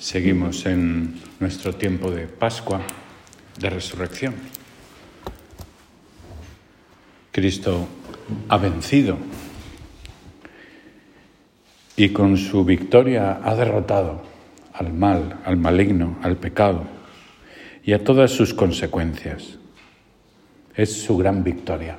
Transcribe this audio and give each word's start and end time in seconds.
Seguimos 0.00 0.64
en 0.64 1.20
nuestro 1.40 1.74
tiempo 1.74 2.10
de 2.10 2.26
Pascua, 2.26 2.80
de 3.58 3.68
resurrección. 3.68 4.34
Cristo 7.30 7.86
ha 8.48 8.56
vencido 8.56 9.18
y 11.96 12.08
con 12.14 12.38
su 12.38 12.64
victoria 12.64 13.42
ha 13.44 13.54
derrotado 13.54 14.22
al 14.72 14.90
mal, 14.94 15.38
al 15.44 15.58
maligno, 15.58 16.16
al 16.22 16.38
pecado 16.38 16.84
y 17.84 17.92
a 17.92 18.02
todas 18.02 18.30
sus 18.30 18.54
consecuencias. 18.54 19.58
Es 20.74 21.02
su 21.02 21.18
gran 21.18 21.44
victoria. 21.44 21.98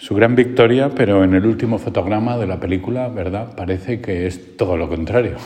Su 0.00 0.14
gran 0.14 0.34
victoria, 0.34 0.88
pero 0.88 1.24
en 1.24 1.34
el 1.34 1.44
último 1.44 1.76
fotograma 1.76 2.38
de 2.38 2.46
la 2.46 2.58
película, 2.58 3.08
¿verdad? 3.08 3.54
Parece 3.54 4.00
que 4.00 4.26
es 4.26 4.56
todo 4.56 4.78
lo 4.78 4.88
contrario. 4.88 5.36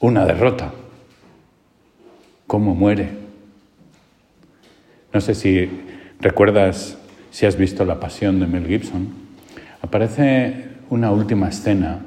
Una 0.00 0.26
derrota. 0.26 0.70
¿Cómo 2.46 2.74
muere? 2.74 3.08
No 5.14 5.22
sé 5.22 5.34
si 5.34 5.70
recuerdas, 6.20 6.98
si 7.30 7.46
has 7.46 7.56
visto 7.56 7.86
La 7.86 7.98
Pasión 7.98 8.38
de 8.38 8.46
Mel 8.46 8.66
Gibson. 8.66 9.14
Aparece 9.80 10.66
una 10.90 11.10
última 11.10 11.48
escena 11.48 12.00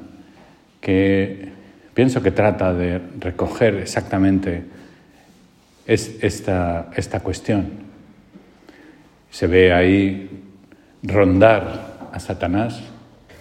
que 0.80 1.48
pienso 1.92 2.22
que 2.22 2.30
trata 2.30 2.72
de 2.72 3.00
recoger 3.18 3.74
exactamente 3.74 4.62
esta, 5.86 6.92
esta 6.94 7.18
cuestión. 7.18 7.66
Se 9.32 9.48
ve 9.48 9.72
ahí 9.72 10.43
rondar 11.04 12.08
a 12.12 12.18
Satanás 12.18 12.80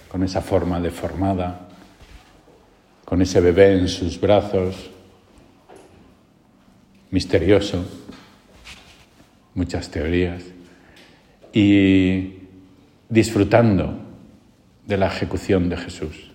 con 0.09 0.23
esa 0.23 0.41
forma 0.41 0.79
deformada, 0.79 1.67
con 3.05 3.21
ese 3.21 3.39
bebé 3.39 3.79
en 3.79 3.87
sus 3.87 4.19
brazos, 4.19 4.91
misterioso, 7.09 7.85
muchas 9.55 9.89
teorías, 9.89 10.43
y 11.53 12.39
disfrutando 13.09 13.97
de 14.85 14.97
la 14.97 15.07
ejecución 15.07 15.69
de 15.69 15.77
Jesús. 15.77 16.31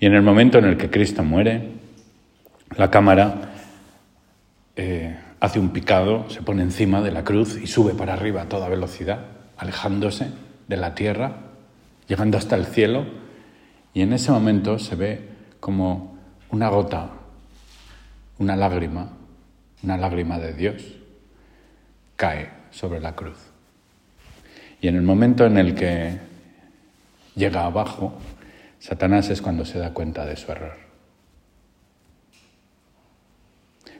Y 0.00 0.06
en 0.06 0.14
el 0.14 0.22
momento 0.22 0.58
en 0.58 0.64
el 0.64 0.76
que 0.76 0.90
Cristo 0.90 1.22
muere, 1.22 1.70
la 2.76 2.90
cámara 2.90 3.52
eh, 4.74 5.16
hace 5.40 5.60
un 5.60 5.70
picado, 5.70 6.28
se 6.30 6.42
pone 6.42 6.62
encima 6.62 7.00
de 7.00 7.12
la 7.12 7.24
cruz 7.24 7.58
y 7.62 7.66
sube 7.66 7.94
para 7.94 8.14
arriba 8.14 8.42
a 8.42 8.48
toda 8.48 8.68
velocidad 8.68 9.37
alejándose 9.58 10.30
de 10.68 10.76
la 10.76 10.94
tierra, 10.94 11.36
llegando 12.06 12.38
hasta 12.38 12.56
el 12.56 12.66
cielo, 12.66 13.04
y 13.92 14.02
en 14.02 14.12
ese 14.12 14.30
momento 14.30 14.78
se 14.78 14.94
ve 14.94 15.28
como 15.60 16.16
una 16.50 16.68
gota, 16.68 17.10
una 18.38 18.56
lágrima, 18.56 19.10
una 19.82 19.96
lágrima 19.96 20.38
de 20.38 20.54
Dios, 20.54 20.82
cae 22.16 22.50
sobre 22.70 23.00
la 23.00 23.14
cruz. 23.14 23.38
Y 24.80 24.88
en 24.88 24.96
el 24.96 25.02
momento 25.02 25.44
en 25.44 25.58
el 25.58 25.74
que 25.74 26.18
llega 27.34 27.64
abajo, 27.64 28.14
Satanás 28.78 29.28
es 29.30 29.42
cuando 29.42 29.64
se 29.64 29.78
da 29.78 29.92
cuenta 29.92 30.24
de 30.24 30.36
su 30.36 30.52
error. 30.52 30.76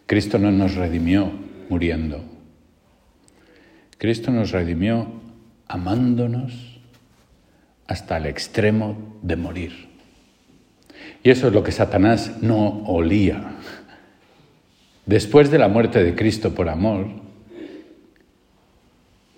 Cristo 0.07 0.39
no 0.39 0.53
nos 0.53 0.75
redimió 0.75 1.31
muriendo. 1.69 2.23
Cristo 3.99 4.31
nos 4.31 4.53
redimió 4.53 5.28
amándonos 5.69 6.81
hasta 7.87 8.17
el 8.17 8.27
extremo 8.27 9.19
de 9.23 9.37
morir. 9.37 9.89
Y 11.23 11.31
eso 11.31 11.49
es 11.49 11.53
lo 11.53 11.63
que 11.63 11.73
Satanás 11.73 12.43
no 12.43 12.83
olía. 12.85 13.53
Después 15.07 15.51
de 15.51 15.59
la 15.59 15.69
muerte 15.69 16.03
de 16.03 16.15
Cristo 16.15 16.55
por 16.55 16.69
amor, 16.69 17.07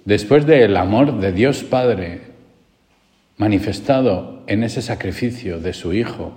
después 0.04 0.46
del 0.46 0.76
amor 0.76 1.20
de 1.20 1.32
Dios 1.32 1.62
Padre 1.62 2.22
manifestado 3.36 4.42
en 4.46 4.64
ese 4.64 4.82
sacrificio 4.82 5.60
de 5.60 5.72
su 5.72 5.94
Hijo, 5.94 6.36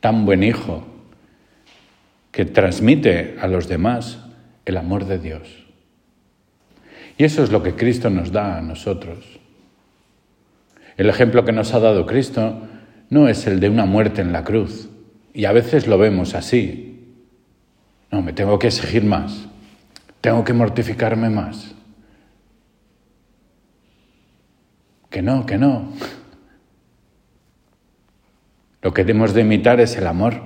tan 0.00 0.24
buen 0.24 0.42
Hijo, 0.42 0.86
que 2.30 2.44
transmite 2.44 3.36
a 3.40 3.48
los 3.48 3.66
demás 3.66 4.18
el 4.64 4.76
amor 4.76 5.06
de 5.06 5.18
Dios. 5.18 5.65
Y 7.18 7.24
eso 7.24 7.42
es 7.42 7.50
lo 7.50 7.62
que 7.62 7.74
Cristo 7.74 8.10
nos 8.10 8.32
da 8.32 8.58
a 8.58 8.62
nosotros. 8.62 9.24
El 10.96 11.08
ejemplo 11.08 11.44
que 11.44 11.52
nos 11.52 11.72
ha 11.74 11.80
dado 11.80 12.06
Cristo 12.06 12.62
no 13.10 13.28
es 13.28 13.46
el 13.46 13.60
de 13.60 13.68
una 13.68 13.86
muerte 13.86 14.22
en 14.22 14.32
la 14.32 14.44
cruz. 14.44 14.88
Y 15.32 15.44
a 15.44 15.52
veces 15.52 15.86
lo 15.86 15.98
vemos 15.98 16.34
así. 16.34 17.14
No, 18.10 18.22
me 18.22 18.32
tengo 18.32 18.58
que 18.58 18.68
exigir 18.68 19.04
más. 19.04 19.46
Tengo 20.20 20.44
que 20.44 20.52
mortificarme 20.52 21.28
más. 21.28 21.74
Que 25.10 25.22
no, 25.22 25.46
que 25.46 25.58
no. 25.58 25.92
Lo 28.82 28.92
que 28.92 29.04
debemos 29.04 29.34
de 29.34 29.42
imitar 29.42 29.80
es 29.80 29.96
el 29.96 30.06
amor. 30.06 30.42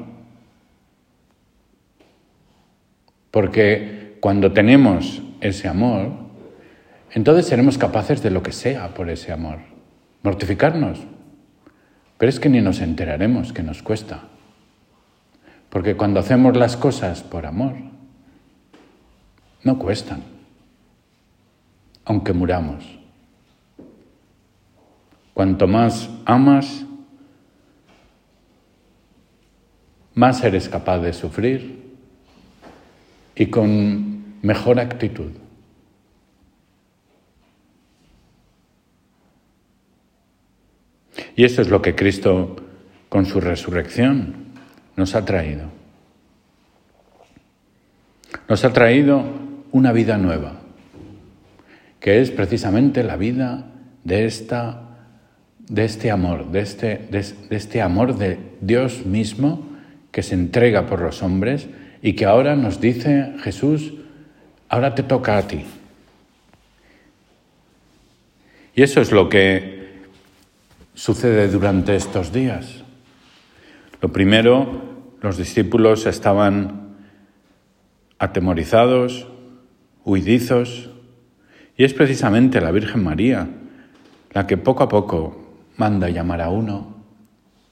Porque 3.31 4.17
cuando 4.21 4.53
tenemos 4.53 5.23
ese 5.41 5.69
amor, 5.69 6.30
entonces 7.13 7.47
seremos 7.47 7.79
capaces 7.79 8.23
de 8.23 8.31
lo 8.31 8.43
que 8.43 8.53
sea 8.53 8.95
por 8.95 9.11
ese 9.11 9.33
amor. 9.33 9.59
Mortificarnos. 10.23 11.01
Pero 12.19 12.31
es 12.31 12.39
que 12.39 12.49
ni 12.49 12.61
nos 12.61 12.81
enteraremos 12.81 13.53
que 13.53 13.63
nos 13.63 13.83
cuesta. 13.83 14.25
Porque 15.71 15.97
cuando 15.97 16.21
hacemos 16.21 16.57
las 16.57 16.77
cosas 16.77 17.23
por 17.23 17.47
amor, 17.47 17.75
no 19.63 19.79
cuestan, 19.79 20.23
aunque 22.05 22.33
muramos. 22.33 22.99
Cuanto 25.33 25.67
más 25.67 26.11
amas, 26.25 26.85
más 30.15 30.43
eres 30.45 30.69
capaz 30.69 30.99
de 30.99 31.13
sufrir 31.13 31.95
y 33.35 33.47
con 33.47 34.39
mejor 34.43 34.81
actitud. 34.81 35.31
Y 41.37 41.45
eso 41.45 41.63
es 41.63 41.69
lo 41.69 41.83
que 41.83 41.95
Cristo 41.95 42.57
con 43.09 43.27
su 43.27 43.41
resurrección 43.41 44.35
nos 44.97 45.15
ha 45.15 45.25
traído. 45.25 45.65
Nos 48.49 48.65
ha 48.65 48.73
traído 48.73 49.25
una 49.73 49.93
vida 49.93 50.19
nueva, 50.19 50.61
que 52.01 52.21
es 52.21 52.31
precisamente 52.31 53.03
la 53.03 53.17
vida 53.17 53.67
de, 54.05 54.27
esta, 54.27 54.83
de 55.59 55.85
este 55.85 56.11
amor, 56.11 56.51
de 56.51 56.61
este, 56.61 57.09
de 57.11 57.57
este 57.57 57.83
amor 57.83 58.17
de 58.17 58.39
Dios 58.61 59.07
mismo 59.07 59.69
que 60.11 60.23
se 60.23 60.35
entrega 60.35 60.87
por 60.87 61.01
los 61.01 61.23
hombres 61.23 61.69
y 62.03 62.15
que 62.15 62.25
ahora 62.25 62.57
nos 62.57 62.81
dice 62.81 63.35
Jesús, 63.43 63.95
ahora 64.69 64.95
te 64.95 65.03
toca 65.03 65.37
a 65.37 65.47
ti. 65.47 65.65
Y 68.75 68.83
eso 68.83 69.01
es 69.01 69.13
lo 69.13 69.29
que 69.29 69.80
sucede 70.95 71.49
durante 71.49 71.97
estos 71.97 72.33
días? 72.33 72.85
Lo 74.01 74.11
primero, 74.11 75.15
los 75.21 75.37
discípulos 75.37 76.07
estaban 76.07 76.97
atemorizados, 78.19 79.27
huidizos, 80.05 80.91
y 81.77 81.85
es 81.85 81.95
precisamente 81.95 82.61
la 82.61 82.71
Virgen 82.71 83.03
María 83.03 83.49
la 84.33 84.47
que 84.47 84.57
poco 84.57 84.85
a 84.85 84.89
poco 84.89 85.57
manda 85.77 86.09
llamar 86.09 86.41
a 86.41 86.51
uno, 86.51 86.95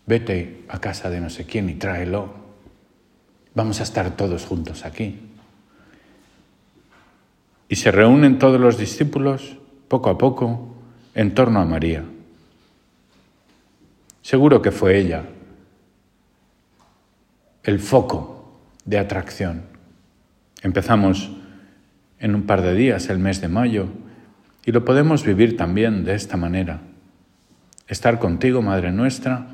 vete 0.07 0.65
a 0.69 0.81
casa 0.81 1.11
de 1.11 1.21
no 1.21 1.31
sé 1.31 1.45
quién 1.45 1.69
y 1.69 1.75
tráelo, 1.75 2.33
vamos 3.55 3.81
a 3.81 3.85
estar 3.85 4.17
todos 4.17 4.45
juntos 4.47 4.85
aquí. 4.85 5.21
Y 7.69 7.77
se 7.77 7.91
reúnen 7.91 8.39
todos 8.39 8.61
los 8.61 8.79
discípulos, 8.79 9.59
poco 9.89 10.11
a 10.11 10.19
poco, 10.19 10.75
en 11.15 11.35
torno 11.35 11.61
a 11.61 11.67
María. 11.67 12.05
Seguro 14.29 14.61
que 14.61 14.73
fue 14.73 14.99
ella 14.99 15.25
el 17.63 17.79
foco 17.79 18.61
de 18.85 18.99
atracción. 18.99 19.63
Empezamos 20.61 21.31
en 22.19 22.35
un 22.35 22.43
par 22.43 22.61
de 22.61 22.75
días, 22.75 23.09
el 23.09 23.19
mes 23.21 23.41
de 23.41 23.49
mayo, 23.49 23.89
y 24.67 24.73
lo 24.73 24.85
podemos 24.85 25.25
vivir 25.25 25.57
también 25.57 26.05
de 26.05 26.15
esta 26.15 26.37
manera. 26.37 26.83
Estar 27.87 28.19
contigo, 28.19 28.61
Madre 28.61 28.93
nuestra, 28.93 29.47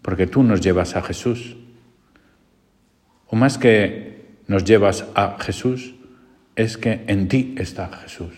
porque 0.00 0.28
tú 0.28 0.44
nos 0.44 0.60
llevas 0.60 0.94
a 0.94 1.02
Jesús. 1.02 1.56
O 3.26 3.34
más 3.34 3.58
que 3.58 4.26
nos 4.46 4.62
llevas 4.62 5.06
a 5.16 5.38
Jesús, 5.40 5.96
es 6.54 6.78
que 6.78 7.02
en 7.08 7.26
ti 7.26 7.56
está 7.58 7.88
Jesús. 7.88 8.34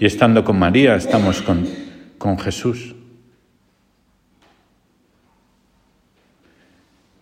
Y 0.00 0.06
estando 0.06 0.42
con 0.42 0.58
María, 0.58 0.96
estamos 0.96 1.42
con, 1.42 1.68
con 2.16 2.38
Jesús. 2.38 2.94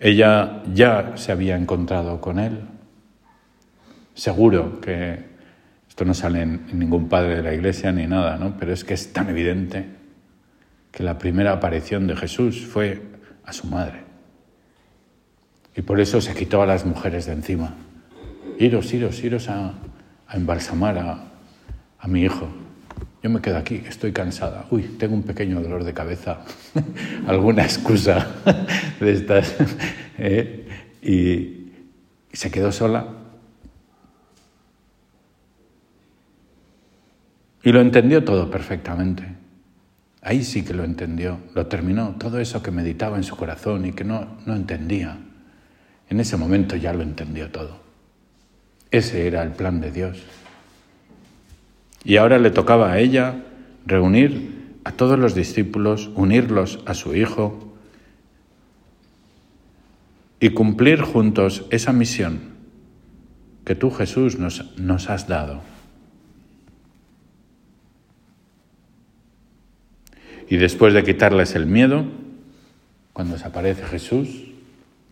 Ella 0.04 0.64
ya 0.74 1.12
se 1.14 1.30
había 1.30 1.54
encontrado 1.54 2.20
con 2.20 2.40
él. 2.40 2.58
Seguro 4.14 4.80
que 4.80 5.24
esto 5.88 6.04
no 6.04 6.12
sale 6.12 6.42
en 6.42 6.66
ningún 6.76 7.08
padre 7.08 7.36
de 7.36 7.42
la 7.44 7.54
iglesia 7.54 7.92
ni 7.92 8.08
nada, 8.08 8.36
¿no? 8.36 8.56
Pero 8.58 8.72
es 8.72 8.82
que 8.82 8.94
es 8.94 9.12
tan 9.12 9.30
evidente 9.30 9.86
que 10.90 11.04
la 11.04 11.18
primera 11.18 11.52
aparición 11.52 12.08
de 12.08 12.16
Jesús 12.16 12.66
fue 12.66 13.00
a 13.44 13.52
su 13.52 13.68
madre. 13.68 14.00
Y 15.76 15.82
por 15.82 16.00
eso 16.00 16.20
se 16.20 16.34
quitó 16.34 16.62
a 16.62 16.66
las 16.66 16.84
mujeres 16.84 17.26
de 17.26 17.34
encima. 17.34 17.76
Iros, 18.58 18.92
iros, 18.92 19.22
iros 19.22 19.48
a, 19.48 19.74
embalsamar 20.32 20.98
a, 20.98 21.24
a 22.00 22.08
mi 22.08 22.22
hijo. 22.22 22.48
Yo 23.22 23.30
me 23.30 23.40
quedo 23.40 23.56
aquí, 23.56 23.82
estoy 23.86 24.12
cansada. 24.12 24.66
Uy, 24.70 24.82
tengo 24.98 25.14
un 25.14 25.22
pequeño 25.22 25.60
dolor 25.60 25.84
de 25.84 25.94
cabeza. 25.94 26.40
Alguna 27.26 27.62
excusa 27.62 28.26
de 28.98 29.12
estas. 29.12 29.54
¿eh? 30.18 30.66
Y 31.02 31.72
se 32.32 32.50
quedó 32.50 32.72
sola. 32.72 33.06
Y 37.62 37.70
lo 37.70 37.80
entendió 37.80 38.24
todo 38.24 38.50
perfectamente. 38.50 39.22
Ahí 40.20 40.42
sí 40.42 40.64
que 40.64 40.74
lo 40.74 40.82
entendió, 40.82 41.38
lo 41.54 41.66
terminó. 41.66 42.16
Todo 42.18 42.40
eso 42.40 42.60
que 42.60 42.72
meditaba 42.72 43.16
en 43.16 43.22
su 43.22 43.36
corazón 43.36 43.86
y 43.86 43.92
que 43.92 44.02
no, 44.02 44.36
no 44.46 44.56
entendía. 44.56 45.16
En 46.08 46.18
ese 46.18 46.36
momento 46.36 46.74
ya 46.74 46.92
lo 46.92 47.02
entendió 47.02 47.52
todo. 47.52 47.80
Ese 48.90 49.28
era 49.28 49.44
el 49.44 49.52
plan 49.52 49.80
de 49.80 49.92
Dios. 49.92 50.22
Y 52.04 52.16
ahora 52.16 52.38
le 52.38 52.50
tocaba 52.50 52.92
a 52.92 52.98
ella 52.98 53.44
reunir 53.86 54.78
a 54.84 54.92
todos 54.92 55.18
los 55.18 55.34
discípulos, 55.34 56.10
unirlos 56.14 56.80
a 56.86 56.94
su 56.94 57.14
Hijo 57.14 57.72
y 60.40 60.50
cumplir 60.50 61.02
juntos 61.02 61.66
esa 61.70 61.92
misión 61.92 62.52
que 63.64 63.76
tú 63.76 63.90
Jesús 63.90 64.38
nos, 64.38 64.76
nos 64.76 65.08
has 65.08 65.28
dado. 65.28 65.62
Y 70.48 70.56
después 70.56 70.92
de 70.94 71.04
quitarles 71.04 71.54
el 71.54 71.66
miedo, 71.66 72.04
cuando 73.12 73.34
desaparece 73.34 73.84
Jesús, 73.84 74.28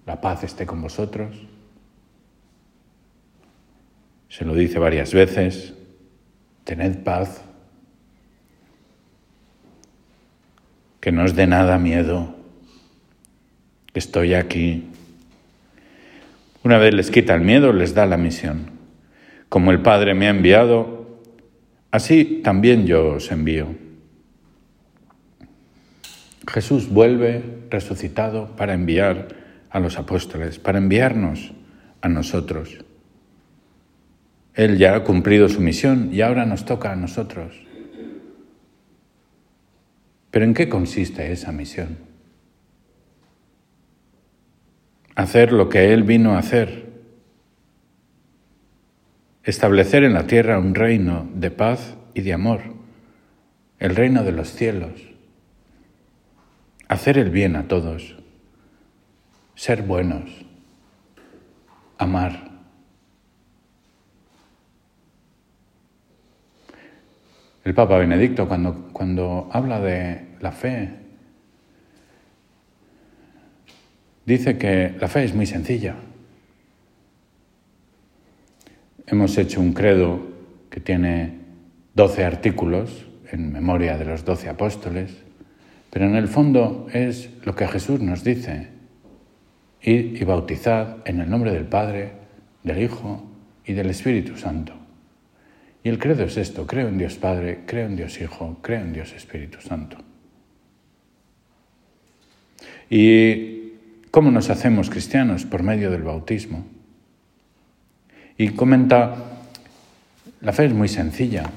la 0.04 0.20
paz 0.20 0.42
esté 0.42 0.66
con 0.66 0.82
vosotros. 0.82 1.36
Se 4.28 4.44
lo 4.44 4.54
dice 4.54 4.78
varias 4.78 5.14
veces, 5.14 5.74
tened 6.70 7.02
paz, 7.02 7.42
que 11.00 11.10
no 11.10 11.24
os 11.24 11.34
dé 11.34 11.48
nada 11.48 11.82
miedo, 11.82 12.36
estoy 13.92 14.34
aquí. 14.34 14.86
Una 16.62 16.78
vez 16.78 16.94
les 16.94 17.10
quita 17.10 17.34
el 17.34 17.40
miedo, 17.40 17.72
les 17.72 17.92
da 17.92 18.06
la 18.06 18.16
misión. 18.16 18.70
Como 19.48 19.72
el 19.72 19.82
Padre 19.82 20.14
me 20.14 20.28
ha 20.28 20.30
enviado, 20.30 21.18
así 21.90 22.40
también 22.44 22.86
yo 22.86 23.14
os 23.14 23.32
envío. 23.32 23.74
Jesús 26.46 26.88
vuelve 26.88 27.66
resucitado 27.68 28.54
para 28.54 28.74
enviar 28.74 29.26
a 29.70 29.80
los 29.80 29.98
apóstoles, 29.98 30.60
para 30.60 30.78
enviarnos 30.78 31.50
a 32.00 32.08
nosotros. 32.08 32.78
Él 34.60 34.76
ya 34.76 34.94
ha 34.94 35.04
cumplido 35.04 35.48
su 35.48 35.62
misión 35.62 36.10
y 36.12 36.20
ahora 36.20 36.44
nos 36.44 36.66
toca 36.66 36.92
a 36.92 36.96
nosotros. 36.96 37.58
Pero 40.30 40.44
¿en 40.44 40.52
qué 40.52 40.68
consiste 40.68 41.32
esa 41.32 41.50
misión? 41.50 41.96
Hacer 45.14 45.52
lo 45.52 45.70
que 45.70 45.94
Él 45.94 46.02
vino 46.02 46.32
a 46.32 46.40
hacer. 46.40 46.90
Establecer 49.44 50.04
en 50.04 50.12
la 50.12 50.26
tierra 50.26 50.58
un 50.58 50.74
reino 50.74 51.26
de 51.32 51.50
paz 51.50 51.96
y 52.12 52.20
de 52.20 52.34
amor, 52.34 52.60
el 53.78 53.96
reino 53.96 54.24
de 54.24 54.32
los 54.32 54.52
cielos. 54.52 54.92
Hacer 56.86 57.16
el 57.16 57.30
bien 57.30 57.56
a 57.56 57.66
todos, 57.66 58.14
ser 59.54 59.80
buenos, 59.84 60.28
amar. 61.96 62.49
El 67.62 67.74
Papa 67.74 67.98
Benedicto, 67.98 68.48
cuando, 68.48 68.88
cuando 68.92 69.48
habla 69.52 69.80
de 69.80 70.28
la 70.40 70.50
fe, 70.50 70.88
dice 74.24 74.56
que 74.56 74.94
la 74.98 75.08
fe 75.08 75.24
es 75.24 75.34
muy 75.34 75.44
sencilla. 75.44 75.96
Hemos 79.06 79.36
hecho 79.36 79.60
un 79.60 79.72
credo 79.74 80.20
que 80.70 80.80
tiene 80.80 81.38
doce 81.94 82.24
artículos 82.24 83.06
en 83.30 83.52
memoria 83.52 83.98
de 83.98 84.06
los 84.06 84.24
doce 84.24 84.48
apóstoles, 84.48 85.22
pero 85.90 86.06
en 86.06 86.14
el 86.14 86.28
fondo 86.28 86.86
es 86.92 87.28
lo 87.44 87.54
que 87.54 87.68
Jesús 87.68 88.00
nos 88.00 88.24
dice, 88.24 88.68
ir 89.82 90.16
y 90.20 90.24
bautizad 90.24 90.98
en 91.04 91.20
el 91.20 91.28
nombre 91.28 91.52
del 91.52 91.66
Padre, 91.66 92.12
del 92.62 92.82
Hijo 92.82 93.22
y 93.66 93.74
del 93.74 93.90
Espíritu 93.90 94.36
Santo. 94.36 94.79
Y 95.82 95.88
el 95.88 95.98
credo 95.98 96.24
es 96.24 96.36
esto, 96.36 96.66
creo 96.66 96.88
en 96.88 96.98
Dios 96.98 97.16
Padre, 97.16 97.60
creo 97.66 97.86
en 97.86 97.96
Dios 97.96 98.20
Hijo, 98.20 98.58
creo 98.60 98.80
en 98.80 98.92
Dios 98.92 99.12
Espíritu 99.12 99.60
Santo. 99.60 99.96
¿Y 102.90 103.72
cómo 104.10 104.30
nos 104.30 104.50
hacemos 104.50 104.90
cristianos? 104.90 105.44
Por 105.46 105.62
medio 105.62 105.90
del 105.90 106.02
bautismo. 106.02 106.66
Y 108.36 108.50
comenta, 108.50 109.14
la 110.40 110.52
fe 110.52 110.66
es 110.66 110.74
muy 110.74 110.88
sencilla. 110.88 111.50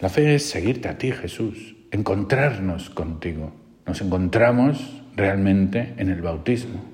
La 0.00 0.08
fe 0.08 0.34
es 0.34 0.48
seguirte 0.48 0.88
a 0.88 0.98
ti, 0.98 1.10
Jesús, 1.10 1.74
encontrarnos 1.90 2.90
contigo. 2.90 3.52
Nos 3.86 4.00
encontramos 4.00 5.02
realmente 5.16 5.94
en 5.96 6.10
el 6.10 6.20
bautismo, 6.20 6.84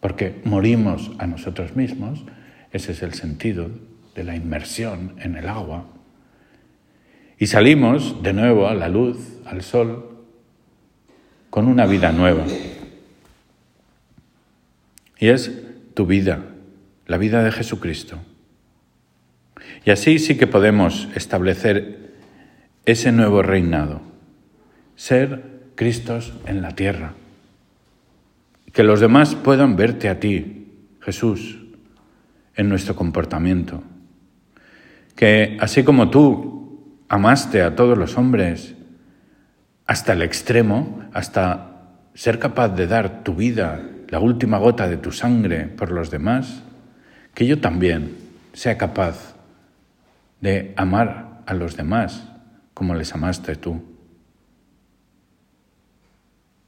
porque 0.00 0.40
morimos 0.44 1.12
a 1.18 1.26
nosotros 1.26 1.76
mismos, 1.76 2.24
ese 2.72 2.92
es 2.92 3.02
el 3.02 3.14
sentido 3.14 3.70
de 4.16 4.24
la 4.24 4.34
inmersión 4.34 5.14
en 5.18 5.36
el 5.36 5.46
agua. 5.46 5.84
Y 7.38 7.46
salimos 7.46 8.22
de 8.22 8.32
nuevo 8.32 8.66
a 8.66 8.74
la 8.74 8.88
luz, 8.88 9.18
al 9.44 9.62
sol, 9.62 10.24
con 11.50 11.68
una 11.68 11.84
vida 11.84 12.12
nueva. 12.12 12.44
Y 15.18 15.28
es 15.28 15.52
tu 15.94 16.06
vida, 16.06 16.46
la 17.06 17.18
vida 17.18 17.44
de 17.44 17.52
Jesucristo. 17.52 18.18
Y 19.84 19.90
así 19.90 20.18
sí 20.18 20.36
que 20.36 20.46
podemos 20.46 21.08
establecer 21.14 22.14
ese 22.86 23.12
nuevo 23.12 23.42
reinado, 23.42 24.00
ser 24.96 25.56
Cristos 25.74 26.32
en 26.46 26.62
la 26.62 26.74
tierra. 26.74 27.12
Que 28.72 28.82
los 28.82 29.00
demás 29.00 29.34
puedan 29.34 29.76
verte 29.76 30.08
a 30.08 30.20
ti, 30.20 30.68
Jesús, 31.00 31.58
en 32.54 32.70
nuestro 32.70 32.96
comportamiento 32.96 33.82
que 35.16 35.56
así 35.60 35.82
como 35.82 36.10
tú 36.10 37.02
amaste 37.08 37.62
a 37.62 37.74
todos 37.74 37.96
los 37.96 38.16
hombres 38.18 38.74
hasta 39.86 40.12
el 40.12 40.22
extremo, 40.22 41.00
hasta 41.12 41.72
ser 42.14 42.38
capaz 42.38 42.68
de 42.68 42.86
dar 42.86 43.24
tu 43.24 43.34
vida, 43.34 43.80
la 44.08 44.20
última 44.20 44.58
gota 44.58 44.86
de 44.86 44.98
tu 44.98 45.12
sangre 45.12 45.66
por 45.66 45.90
los 45.90 46.10
demás, 46.10 46.62
que 47.34 47.46
yo 47.46 47.60
también 47.60 48.16
sea 48.52 48.76
capaz 48.76 49.34
de 50.40 50.74
amar 50.76 51.42
a 51.46 51.54
los 51.54 51.76
demás 51.76 52.28
como 52.74 52.94
les 52.94 53.14
amaste 53.14 53.56
tú. 53.56 53.82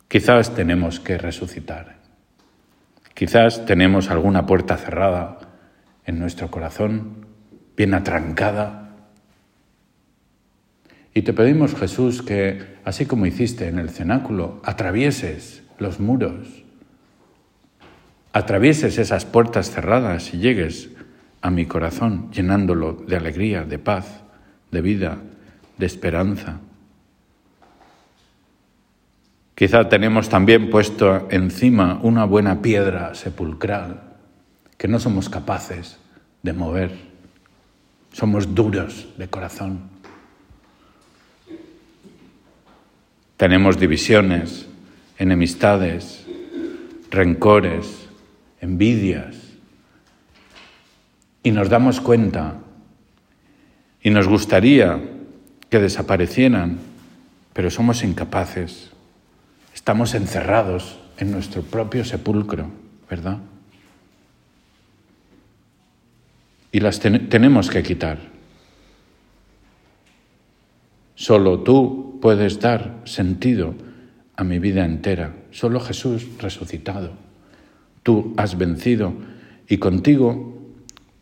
Quizás 0.08 0.54
tenemos 0.54 1.00
que 1.00 1.18
resucitar. 1.18 1.98
Quizás 3.12 3.66
tenemos 3.66 4.10
alguna 4.10 4.46
puerta 4.46 4.78
cerrada 4.78 5.38
en 6.06 6.18
nuestro 6.18 6.50
corazón 6.50 7.27
bien 7.78 7.94
atrancada. 7.94 8.90
Y 11.14 11.22
te 11.22 11.32
pedimos, 11.32 11.76
Jesús, 11.76 12.22
que, 12.22 12.76
así 12.84 13.06
como 13.06 13.24
hiciste 13.24 13.68
en 13.68 13.78
el 13.78 13.88
cenáculo, 13.88 14.60
atravieses 14.64 15.62
los 15.78 16.00
muros, 16.00 16.64
atravieses 18.32 18.98
esas 18.98 19.24
puertas 19.24 19.70
cerradas 19.70 20.34
y 20.34 20.38
llegues 20.38 20.90
a 21.40 21.50
mi 21.50 21.66
corazón 21.66 22.30
llenándolo 22.32 22.94
de 22.94 23.16
alegría, 23.16 23.62
de 23.62 23.78
paz, 23.78 24.22
de 24.72 24.80
vida, 24.80 25.18
de 25.78 25.86
esperanza. 25.86 26.58
Quizá 29.54 29.88
tenemos 29.88 30.28
también 30.28 30.70
puesto 30.70 31.28
encima 31.30 32.00
una 32.02 32.24
buena 32.24 32.60
piedra 32.60 33.14
sepulcral 33.14 34.02
que 34.76 34.88
no 34.88 34.98
somos 34.98 35.28
capaces 35.28 35.98
de 36.42 36.52
mover. 36.52 37.07
Somos 38.18 38.52
duros 38.52 39.06
de 39.16 39.28
corazón. 39.28 39.78
Tenemos 43.36 43.78
divisiones, 43.78 44.66
enemistades, 45.18 46.26
rencores, 47.12 48.08
envidias. 48.60 49.36
Y 51.44 51.52
nos 51.52 51.68
damos 51.68 52.00
cuenta 52.00 52.56
y 54.02 54.10
nos 54.10 54.26
gustaría 54.26 54.98
que 55.70 55.78
desaparecieran, 55.78 56.78
pero 57.52 57.70
somos 57.70 58.02
incapaces. 58.02 58.90
Estamos 59.72 60.14
encerrados 60.14 60.98
en 61.18 61.30
nuestro 61.30 61.62
propio 61.62 62.04
sepulcro, 62.04 62.68
¿verdad? 63.08 63.38
Y 66.70 66.80
las 66.80 67.00
tenemos 67.00 67.70
que 67.70 67.82
quitar. 67.82 68.18
Solo 71.14 71.60
tú 71.60 72.18
puedes 72.20 72.60
dar 72.60 73.00
sentido 73.04 73.74
a 74.36 74.44
mi 74.44 74.58
vida 74.58 74.84
entera. 74.84 75.34
Solo 75.50 75.80
Jesús 75.80 76.26
resucitado. 76.38 77.12
Tú 78.02 78.34
has 78.36 78.56
vencido 78.56 79.14
y 79.68 79.78
contigo 79.78 80.58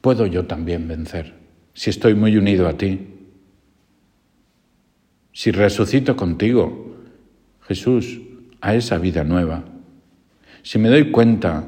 puedo 0.00 0.26
yo 0.26 0.47
también 0.47 0.87
vencer, 0.87 1.35
si 1.75 1.91
estoy 1.91 2.15
muy 2.15 2.37
unido 2.37 2.69
a 2.69 2.75
ti. 2.75 3.09
Si 5.33 5.50
resucito 5.50 6.15
contigo, 6.15 6.95
Jesús, 7.62 8.21
a 8.61 8.75
esa 8.75 8.99
vida 8.99 9.25
nueva. 9.25 9.65
Si 10.62 10.79
me 10.79 10.88
doy 10.88 11.11
cuenta 11.11 11.65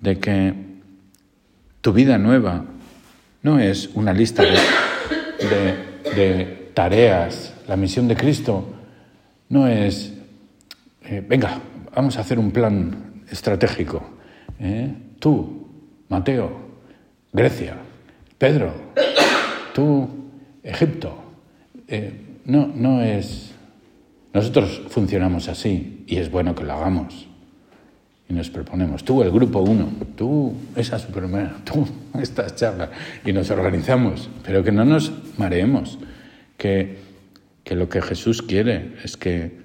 de 0.00 0.18
que 0.18 0.54
tu 1.80 1.92
vida 1.92 2.16
nueva 2.18 2.64
no 3.44 3.60
es 3.60 3.88
una 3.94 4.12
lista 4.12 4.42
de, 4.42 4.58
tareas, 6.74 7.54
la 7.68 7.76
misión 7.76 8.08
de 8.08 8.16
Cristo 8.16 8.74
no 9.50 9.68
es, 9.68 10.12
eh, 11.04 11.24
venga, 11.24 11.60
vamos 11.94 12.16
a 12.16 12.22
hacer 12.22 12.40
un 12.40 12.50
plan 12.50 13.22
estratégico. 13.30 14.02
¿eh? 14.58 14.92
Tú, 15.20 15.68
Mateo, 16.08 16.50
Grecia, 17.32 17.76
Pedro, 18.38 18.72
tú, 19.72 20.08
Egipto. 20.62 21.16
Eh, 21.86 22.40
no, 22.46 22.66
no 22.66 23.02
es... 23.02 23.52
Nosotros 24.32 24.82
funcionamos 24.88 25.48
así 25.48 26.04
y 26.08 26.16
es 26.16 26.30
bueno 26.30 26.54
que 26.54 26.64
lo 26.64 26.72
hagamos. 26.72 27.28
Y 28.28 28.32
nos 28.32 28.48
proponemos, 28.48 29.04
tú 29.04 29.22
el 29.22 29.30
grupo 29.30 29.60
uno, 29.60 29.92
tú 30.16 30.54
esa 30.76 30.98
supermana, 30.98 31.56
tú 31.64 31.86
estas 32.18 32.56
charlas. 32.56 32.90
Y 33.24 33.32
nos 33.32 33.50
organizamos, 33.50 34.30
pero 34.44 34.64
que 34.64 34.72
no 34.72 34.84
nos 34.84 35.12
mareemos, 35.38 35.98
que, 36.56 36.98
que 37.64 37.74
lo 37.74 37.88
que 37.88 38.00
Jesús 38.00 38.40
quiere 38.40 38.96
es 39.04 39.16
que 39.16 39.64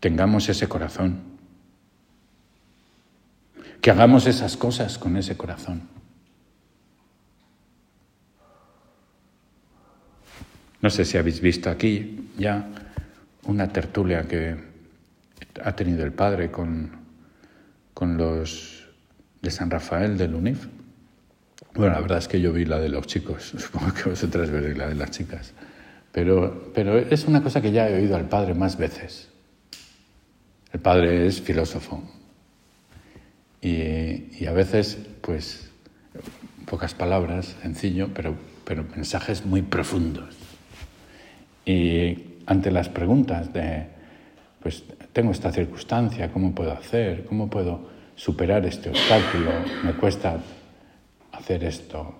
tengamos 0.00 0.48
ese 0.48 0.68
corazón, 0.68 1.20
que 3.80 3.90
hagamos 3.90 4.26
esas 4.26 4.56
cosas 4.56 4.98
con 4.98 5.16
ese 5.16 5.36
corazón. 5.36 5.82
No 10.80 10.90
sé 10.90 11.04
si 11.04 11.16
habéis 11.18 11.40
visto 11.40 11.70
aquí 11.70 12.28
ya 12.38 12.68
una 13.44 13.68
tertulia 13.68 14.22
que 14.22 14.56
ha 15.62 15.74
tenido 15.74 16.04
el 16.04 16.12
Padre 16.12 16.50
con 16.50 16.97
con 17.98 18.16
los 18.16 18.86
de 19.42 19.50
San 19.50 19.72
Rafael 19.72 20.16
del 20.16 20.36
UNIF. 20.36 20.68
Bueno, 21.74 21.94
la 21.94 22.00
verdad 22.00 22.18
es 22.18 22.28
que 22.28 22.40
yo 22.40 22.52
vi 22.52 22.64
la 22.64 22.78
de 22.78 22.88
los 22.88 23.08
chicos, 23.08 23.42
supongo 23.58 23.92
que 23.92 24.10
vosotras 24.10 24.52
veréis 24.52 24.78
la 24.78 24.86
de 24.86 24.94
las 24.94 25.10
chicas. 25.10 25.52
Pero, 26.12 26.70
pero 26.72 26.96
es 26.96 27.24
una 27.24 27.42
cosa 27.42 27.60
que 27.60 27.72
ya 27.72 27.90
he 27.90 27.96
oído 27.96 28.14
al 28.14 28.28
padre 28.28 28.54
más 28.54 28.78
veces. 28.78 29.30
El 30.72 30.78
padre 30.78 31.26
es 31.26 31.40
filósofo. 31.40 32.08
Y, 33.60 34.46
a 34.46 34.52
veces, 34.52 34.96
pues, 35.20 35.68
pocas 36.66 36.94
palabras, 36.94 37.56
sencillo, 37.62 38.10
pero, 38.14 38.36
pero 38.64 38.84
mensajes 38.94 39.44
muy 39.44 39.62
profundos. 39.62 40.36
Y 41.66 42.36
ante 42.46 42.70
las 42.70 42.88
preguntas 42.88 43.52
de, 43.52 43.97
pues 44.62 44.84
tengo 45.12 45.32
esta 45.32 45.52
circunstancia, 45.52 46.32
¿cómo 46.32 46.54
puedo 46.54 46.72
hacer? 46.72 47.24
¿Cómo 47.24 47.48
puedo 47.48 47.88
superar 48.16 48.66
este 48.66 48.90
obstáculo? 48.90 49.50
Me 49.84 49.92
cuesta 49.92 50.38
hacer 51.32 51.64
esto. 51.64 52.14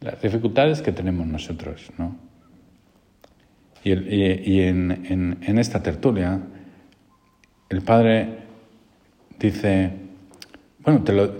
Las 0.00 0.20
dificultades 0.20 0.82
que 0.82 0.92
tenemos 0.92 1.26
nosotros, 1.26 1.90
¿no? 1.98 2.16
Y, 3.84 4.60
en, 4.62 5.58
esta 5.58 5.82
tertulia, 5.82 6.40
el 7.68 7.82
padre 7.82 8.38
dice, 9.38 9.90
bueno, 10.78 11.02
te 11.02 11.12
lo, 11.12 11.30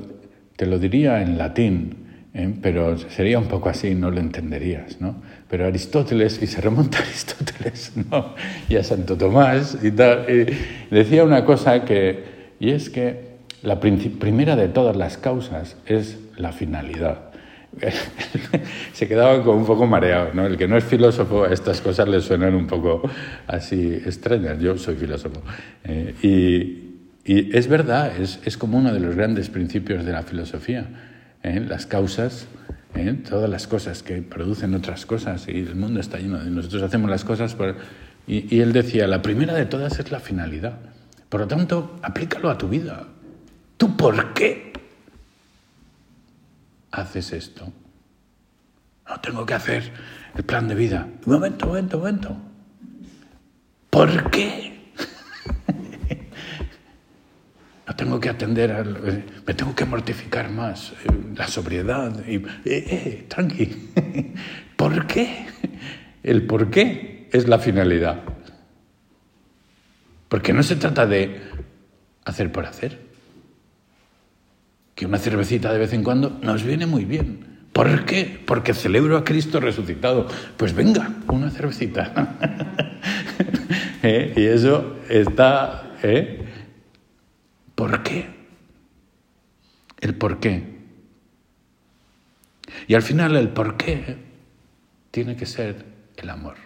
te 0.55 0.67
lo 0.67 0.79
diría 0.79 1.23
en 1.23 1.39
latín, 1.39 2.04
¿eh? 2.35 2.53
pero 2.61 2.99
sería 2.99 3.39
un 3.39 3.47
poco 3.47 3.69
así, 3.69 3.95
no 3.95 4.11
lo 4.11 4.21
entenderías, 4.21 5.01
¿no? 5.01 5.23
Pero 5.49 5.67
Aristóteles, 5.67 6.43
y 6.43 6.47
se 6.47 6.61
remonta 6.61 6.99
a 6.99 7.03
Aristóteles, 7.03 7.93
¿no? 8.11 8.35
Y 8.69 8.77
a 8.77 8.85
Santo 8.85 9.17
Tomás 9.17 9.79
y 9.83 9.91
tal, 9.93 10.27
decía 10.91 11.25
una 11.25 11.45
cosa 11.45 11.85
que, 11.85 12.55
y 12.61 12.71
es 12.71 12.91
que 12.91 13.35
la 13.63 13.81
primera 13.81 14.57
de 14.57 14.69
todas 14.69 14.97
las 14.97 15.17
causas 15.17 15.77
es 15.87 16.19
la 16.37 16.53
finalidad. 16.53 17.31
se 18.93 19.09
quedaban 19.09 19.43
como 19.43 19.59
un 19.59 19.67
poco 19.67 19.87
mareados, 19.87 20.35
¿no? 20.35 20.47
El 20.47 20.57
que 20.57 20.69
no 20.69 20.77
es 20.77 20.85
filósofo, 20.85 21.45
a 21.45 21.53
estas 21.53 21.81
cosas 21.81 22.09
le 22.09 22.21
suenan 22.21 22.55
un 22.55 22.67
poco 22.67 23.03
así 23.47 23.95
extrañas. 23.95 24.61
Yo 24.61 24.77
soy 24.79 24.95
filósofo. 24.95 25.43
¿eh? 25.85 26.15
y, 26.23 27.33
y, 27.33 27.57
es 27.57 27.67
verdad, 27.67 28.13
es, 28.21 28.39
es 28.45 28.57
como 28.57 28.79
uno 28.79 28.93
de 28.93 29.01
los 29.01 29.17
grandes 29.17 29.49
principios 29.49 30.05
de 30.05 30.13
la 30.13 30.23
filosofía 30.23 30.87
¿eh? 31.45 31.61
las 31.61 31.87
causas, 31.87 32.47
¿eh? 32.95 33.13
todas 33.29 33.49
las 33.49 33.69
cosas 33.69 34.03
que 34.03 34.21
producen 34.23 34.75
otras 34.75 35.07
cosas 35.07 35.47
y 35.47 35.59
el 35.59 35.77
mundo 35.77 36.01
está 36.01 36.19
lleno 36.19 36.43
de 36.43 36.51
nosotros 36.51 36.83
hacemos 36.83 37.09
las 37.09 37.25
cosas 37.25 37.57
y, 38.27 38.59
él 38.59 38.73
decía, 38.73 39.07
la 39.07 39.23
primera 39.23 39.53
de 39.55 39.67
todas 39.67 39.99
es 39.99 40.11
la 40.11 40.19
finalidad. 40.19 40.79
Por 41.29 41.41
lo 41.41 41.47
tanto, 41.47 41.99
aplícalo 42.03 42.49
a 42.49 42.57
tu 42.57 42.69
vida. 42.69 43.07
¿Tú 43.77 43.97
por 43.97 44.33
qué 44.33 44.73
haces 46.91 47.33
esto? 47.33 47.71
No 49.07 49.21
tengo 49.21 49.45
que 49.45 49.53
hacer 49.53 49.93
el 50.35 50.45
plan 50.45 50.69
de 50.69 50.75
vida. 50.75 51.07
Un 51.27 51.35
momento, 51.35 51.67
un 51.67 51.73
momento, 51.73 51.97
un 51.99 52.03
momento. 52.03 52.37
¿Por 53.91 54.31
qué? 54.31 54.93
no 57.84 57.84
tengo 57.97 58.21
que 58.21 58.29
atender, 58.29 58.73
al, 58.73 58.97
eh, 59.05 59.25
me 59.47 59.55
tengo 59.55 59.75
que 59.75 59.85
mortificar 59.85 60.51
más, 60.51 60.93
eh, 60.93 61.13
la 61.37 61.49
sobriedad, 61.49 62.25
y, 62.27 62.37
eh, 62.37 62.45
eh, 62.65 63.25
tranqui. 63.29 63.93
¿Por 64.77 65.07
qué? 65.07 65.47
El 66.23 66.47
por 66.47 66.71
qué 66.71 67.29
es 67.33 67.49
la 67.49 67.59
finalidad. 67.59 68.23
Porque 70.29 70.53
no 70.53 70.63
se 70.63 70.77
trata 70.77 71.07
de 71.07 71.41
hacer 72.25 72.51
por 72.51 72.67
hacer. 72.67 72.99
Que 74.95 75.07
una 75.07 75.19
cervecita 75.19 75.73
de 75.73 75.79
vez 75.79 75.93
en 75.93 76.03
cuando 76.03 76.39
nos 76.43 76.63
viene 76.63 76.87
muy 76.87 77.05
bien. 77.05 77.67
¿Por 77.73 78.05
qué? 78.05 78.41
Porque 78.45 78.73
celebro 78.75 79.17
a 79.17 79.25
Cristo 79.25 79.61
resucitado. 79.61 80.29
Pues 80.57 80.75
venga, 80.75 81.11
una 81.29 81.51
cervecita. 81.51 82.37
y 84.03 84.43
eso 84.43 84.97
está... 85.09 85.91
¿Por 87.75 88.03
qué? 88.03 88.29
El 90.01 90.17
por 90.17 90.41
qué. 90.41 90.75
Y 92.87 92.95
al 92.95 93.03
final 93.03 93.37
el 93.37 93.49
por 93.49 93.77
qué 93.77 94.19
tiene 95.11 95.37
que 95.37 95.47
ser 95.47 95.85
el 96.17 96.31
amor. 96.31 96.57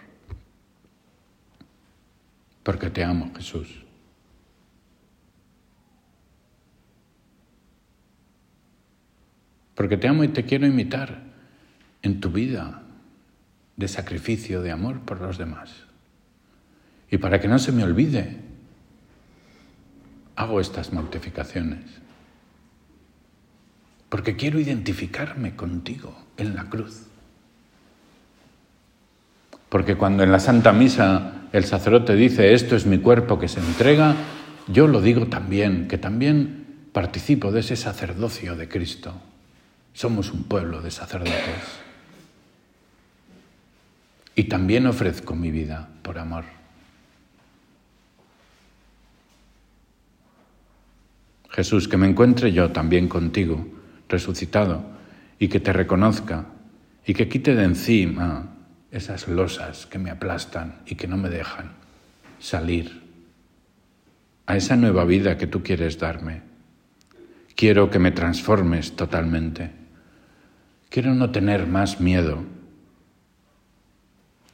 Porque 2.63 2.89
te 2.89 3.03
amo, 3.03 3.31
Jesús. 3.35 3.85
Porque 9.75 9.97
te 9.97 10.07
amo 10.07 10.23
y 10.23 10.27
te 10.27 10.43
quiero 10.43 10.67
imitar 10.67 11.23
en 12.01 12.19
tu 12.19 12.31
vida 12.31 12.83
de 13.77 13.87
sacrificio, 13.87 14.61
de 14.61 14.71
amor 14.71 14.99
por 15.01 15.21
los 15.21 15.37
demás. 15.37 15.85
Y 17.09 17.17
para 17.17 17.39
que 17.39 17.47
no 17.47 17.59
se 17.59 17.71
me 17.71 17.83
olvide 17.83 18.48
hago 20.39 20.61
estas 20.61 20.93
mortificaciones? 20.93 21.83
Porque 24.07 24.37
quiero 24.37 24.57
identificarme 24.57 25.55
contigo 25.55 26.17
en 26.37 26.55
la 26.55 26.63
cruz. 26.69 27.03
Porque 29.67 29.97
cuando 29.97 30.23
en 30.23 30.31
la 30.31 30.39
Santa 30.39 30.71
Misa 30.71 31.33
el 31.51 31.65
sacerdote 31.65 32.15
dice, 32.15 32.53
esto 32.53 32.77
es 32.77 32.85
mi 32.85 32.99
cuerpo 32.99 33.37
que 33.37 33.49
se 33.49 33.59
entrega, 33.59 34.15
yo 34.67 34.87
lo 34.87 35.01
digo 35.01 35.27
también, 35.27 35.89
que 35.89 35.97
también 35.97 36.87
participo 36.93 37.51
de 37.51 37.59
ese 37.59 37.75
sacerdocio 37.75 38.55
de 38.55 38.69
Cristo. 38.69 39.13
Somos 39.93 40.31
un 40.31 40.43
pueblo 40.43 40.81
de 40.81 40.89
sacerdotes. 40.89 41.81
Y 44.35 44.45
también 44.45 44.87
ofrezco 44.87 45.35
mi 45.35 45.51
vida 45.51 45.89
por 46.01 46.17
amor. 46.17 46.58
Jesús, 51.49 51.87
que 51.87 51.97
me 51.97 52.07
encuentre 52.07 52.51
yo 52.51 52.71
también 52.71 53.07
contigo, 53.07 53.67
resucitado, 54.07 54.83
y 55.39 55.47
que 55.47 55.59
te 55.59 55.73
reconozca, 55.73 56.45
y 57.05 57.13
que 57.13 57.27
quite 57.27 57.55
de 57.55 57.63
encima 57.63 58.55
esas 58.91 59.27
losas 59.27 59.85
que 59.85 59.99
me 59.99 60.09
aplastan 60.09 60.79
y 60.85 60.95
que 60.95 61.07
no 61.07 61.17
me 61.17 61.29
dejan 61.29 61.71
salir 62.39 63.03
a 64.45 64.57
esa 64.57 64.75
nueva 64.75 65.05
vida 65.05 65.37
que 65.37 65.47
tú 65.47 65.61
quieres 65.61 65.99
darme. 65.99 66.41
Quiero 67.55 67.89
que 67.89 67.99
me 67.99 68.11
transformes 68.11 68.95
totalmente. 68.95 69.71
Quiero 70.89 71.13
no 71.13 71.29
tener 71.29 71.67
más 71.67 71.99
miedo, 71.99 72.43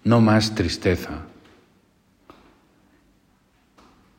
no 0.04 0.22
más 0.22 0.54
tristeza. 0.54 1.22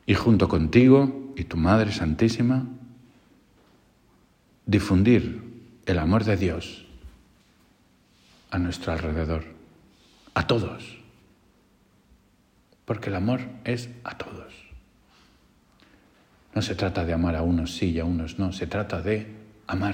Y 0.07 0.15
junto 0.15 0.47
contigo 0.47 1.26
y 1.37 1.43
tu 1.43 1.55
Madre 1.55 1.91
Santísima, 1.91 2.65
difundir 4.65 5.43
el 5.85 5.99
amor 5.99 6.23
de 6.23 6.35
Dios 6.35 6.83
a 8.49 8.57
nuestro 8.57 8.91
alrededor, 8.91 9.45
a 10.33 10.47
todos, 10.47 10.97
porque 12.85 13.09
el 13.09 13.15
amor 13.15 13.41
es 13.65 13.87
a 14.03 14.17
todos. 14.17 14.51
No 16.55 16.63
se 16.63 16.73
trata 16.73 17.05
de 17.05 17.13
amar 17.13 17.35
a 17.35 17.43
unos 17.43 17.75
sí 17.75 17.91
y 17.91 17.99
a 17.99 18.05
unos 18.05 18.39
no, 18.39 18.51
se 18.51 18.65
trata 18.65 18.99
de 19.03 19.27
amar. 19.67 19.93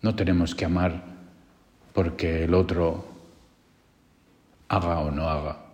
No 0.00 0.14
tenemos 0.14 0.54
que 0.54 0.64
amar 0.64 1.04
porque 1.92 2.44
el 2.44 2.54
otro 2.54 3.06
haga 4.68 5.00
o 5.00 5.10
no 5.10 5.28
haga, 5.28 5.66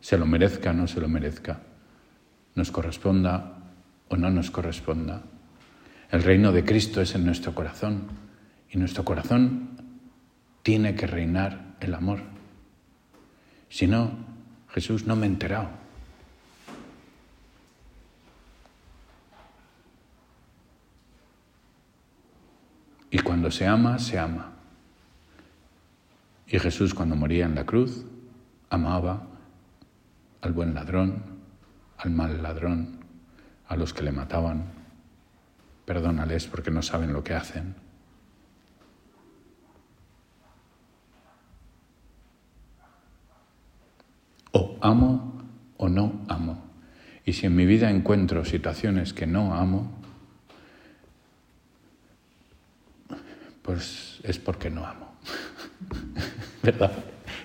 se 0.00 0.16
lo 0.16 0.24
merezca 0.24 0.70
o 0.70 0.72
no 0.72 0.88
se 0.88 0.98
lo 0.98 1.06
merezca, 1.06 1.60
nos 2.54 2.70
corresponda 2.70 3.58
o 4.08 4.16
no 4.16 4.30
nos 4.30 4.50
corresponda. 4.50 5.22
El 6.10 6.22
reino 6.22 6.52
de 6.52 6.64
Cristo 6.64 7.00
es 7.00 7.14
en 7.14 7.24
nuestro 7.24 7.54
corazón 7.54 8.08
y 8.70 8.78
nuestro 8.78 9.04
corazón 9.04 9.70
tiene 10.62 10.94
que 10.94 11.06
reinar 11.06 11.76
el 11.80 11.94
amor. 11.94 12.20
Si 13.68 13.86
no, 13.86 14.10
Jesús 14.68 15.06
no 15.06 15.16
me 15.16 15.24
ha 15.24 15.30
enterado. 15.30 15.68
Y 23.10 23.18
cuando 23.18 23.50
se 23.50 23.66
ama, 23.66 23.98
se 23.98 24.18
ama. 24.18 24.52
Y 26.46 26.58
Jesús 26.58 26.94
cuando 26.94 27.16
moría 27.16 27.46
en 27.46 27.54
la 27.54 27.64
cruz, 27.64 28.04
amaba 28.68 29.26
al 30.40 30.52
buen 30.52 30.74
ladrón, 30.74 31.31
al 32.02 32.10
mal 32.10 32.42
ladrón, 32.42 32.98
a 33.68 33.76
los 33.76 33.94
que 33.94 34.02
le 34.02 34.10
mataban. 34.10 34.64
Perdónales 35.84 36.46
porque 36.48 36.70
no 36.70 36.82
saben 36.82 37.12
lo 37.12 37.22
que 37.22 37.34
hacen. 37.34 37.76
O 44.50 44.76
amo 44.80 45.42
o 45.76 45.88
no 45.88 46.24
amo. 46.28 46.64
Y 47.24 47.34
si 47.34 47.46
en 47.46 47.54
mi 47.54 47.66
vida 47.66 47.88
encuentro 47.88 48.44
situaciones 48.44 49.12
que 49.12 49.26
no 49.26 49.54
amo, 49.54 49.92
pues 53.62 54.18
es 54.24 54.38
porque 54.38 54.70
no 54.70 54.84
amo. 54.84 55.14
¿Verdad? 56.64 56.92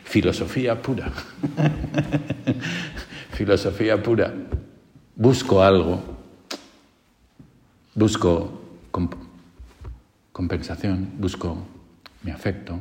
Filosofía 0.03 0.81
pura. 0.81 1.11
Filosofía 3.37 4.01
pura. 4.01 4.33
Busco 5.15 5.61
algo, 5.61 6.01
busco 7.93 8.61
compensación, 10.31 11.11
busco 11.19 11.55
mi 12.23 12.31
afecto, 12.31 12.79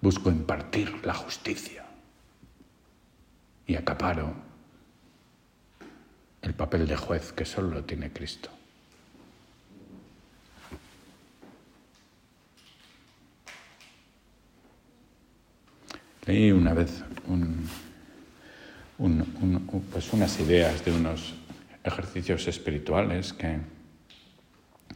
busco 0.00 0.30
impartir 0.30 1.04
la 1.04 1.14
justicia 1.14 1.84
y 3.66 3.74
acaparo 3.74 4.32
el 6.42 6.54
papel 6.54 6.86
de 6.86 6.96
juez 6.96 7.32
que 7.32 7.44
solo 7.44 7.70
lo 7.70 7.84
tiene 7.84 8.12
Cristo. 8.12 8.48
Leí 16.28 16.52
una 16.52 16.74
vez 16.74 17.02
pues 19.90 20.12
unas 20.12 20.38
ideas 20.40 20.84
de 20.84 20.92
unos 20.92 21.34
ejercicios 21.82 22.46
espirituales 22.46 23.32
que 23.32 23.56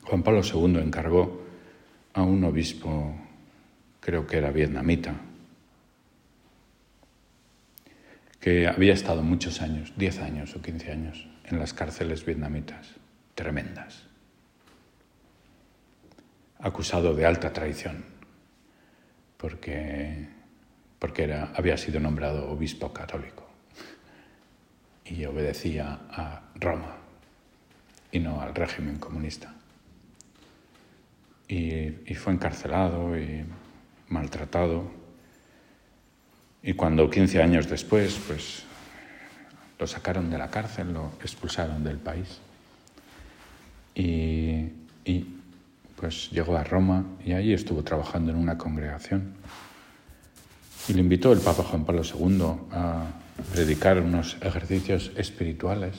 Juan 0.02 0.22
Pablo 0.22 0.42
II 0.44 0.76
encargó 0.76 1.42
a 2.12 2.20
un 2.20 2.44
obispo, 2.44 3.16
creo 4.00 4.26
que 4.26 4.36
era 4.36 4.50
vietnamita, 4.50 5.14
que 8.38 8.68
había 8.68 8.92
estado 8.92 9.22
muchos 9.22 9.62
años, 9.62 9.94
10 9.96 10.18
años 10.18 10.54
o 10.54 10.60
15 10.60 10.92
años, 10.92 11.26
en 11.46 11.58
las 11.58 11.72
cárceles 11.72 12.26
vietnamitas, 12.26 12.90
tremendas, 13.34 14.02
acusado 16.58 17.14
de 17.14 17.24
alta 17.24 17.54
traición, 17.54 18.04
porque 19.38 20.41
porque 21.02 21.24
era, 21.24 21.50
había 21.56 21.76
sido 21.76 21.98
nombrado 21.98 22.48
obispo 22.48 22.92
católico 22.92 23.44
y 25.04 25.24
obedecía 25.24 25.98
a 26.08 26.42
Roma 26.54 26.94
y 28.12 28.20
no 28.20 28.40
al 28.40 28.54
régimen 28.54 28.98
comunista. 28.98 29.52
Y, 31.48 31.90
fue 32.14 32.34
encarcelado 32.34 33.18
y 33.18 33.44
maltratado. 34.10 34.92
Y 36.62 36.74
cuando 36.74 37.10
15 37.10 37.42
años 37.42 37.68
después, 37.68 38.20
pues 38.28 38.62
lo 39.80 39.88
sacaron 39.88 40.30
de 40.30 40.38
la 40.38 40.50
cárcel, 40.50 40.92
lo 40.92 41.14
expulsaron 41.20 41.82
del 41.82 41.98
país. 41.98 42.38
Y, 43.96 44.70
y 45.04 45.26
pues 45.96 46.30
llegó 46.30 46.56
a 46.56 46.62
Roma 46.62 47.04
y 47.24 47.32
allí 47.32 47.52
estuvo 47.52 47.82
trabajando 47.82 48.30
en 48.30 48.38
una 48.38 48.56
congregación 48.56 49.34
y 50.88 50.94
le 50.94 51.00
invitó 51.00 51.32
el 51.32 51.40
Papa 51.40 51.62
Juan 51.62 51.84
Pablo 51.84 52.02
II 52.02 52.42
a 52.72 53.06
predicar 53.52 54.00
unos 54.00 54.36
ejercicios 54.40 55.12
espirituales 55.16 55.94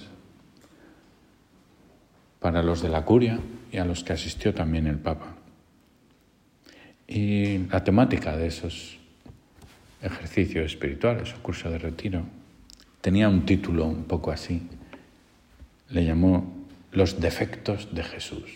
para 2.39 2.61
los 2.61 2.81
de 2.81 2.89
la 2.89 3.05
curia 3.05 3.39
y 3.71 3.77
a 3.77 3.85
los 3.85 4.03
que 4.03 4.13
asistió 4.13 4.53
también 4.53 4.87
el 4.87 4.99
Papa. 4.99 5.35
Y 7.07 7.59
la 7.69 7.83
temática 7.83 8.35
de 8.35 8.47
esos 8.47 8.97
ejercicios 10.01 10.65
espirituales 10.65 11.33
o 11.33 11.41
curso 11.41 11.69
de 11.69 11.77
retiro 11.77 12.23
tenía 12.99 13.29
un 13.29 13.45
título 13.45 13.85
un 13.85 14.03
poco 14.03 14.31
así. 14.31 14.67
Le 15.89 16.05
llamó 16.05 16.65
Los 16.91 17.19
defectos 17.19 17.93
de 17.95 18.03
Jesús. 18.03 18.51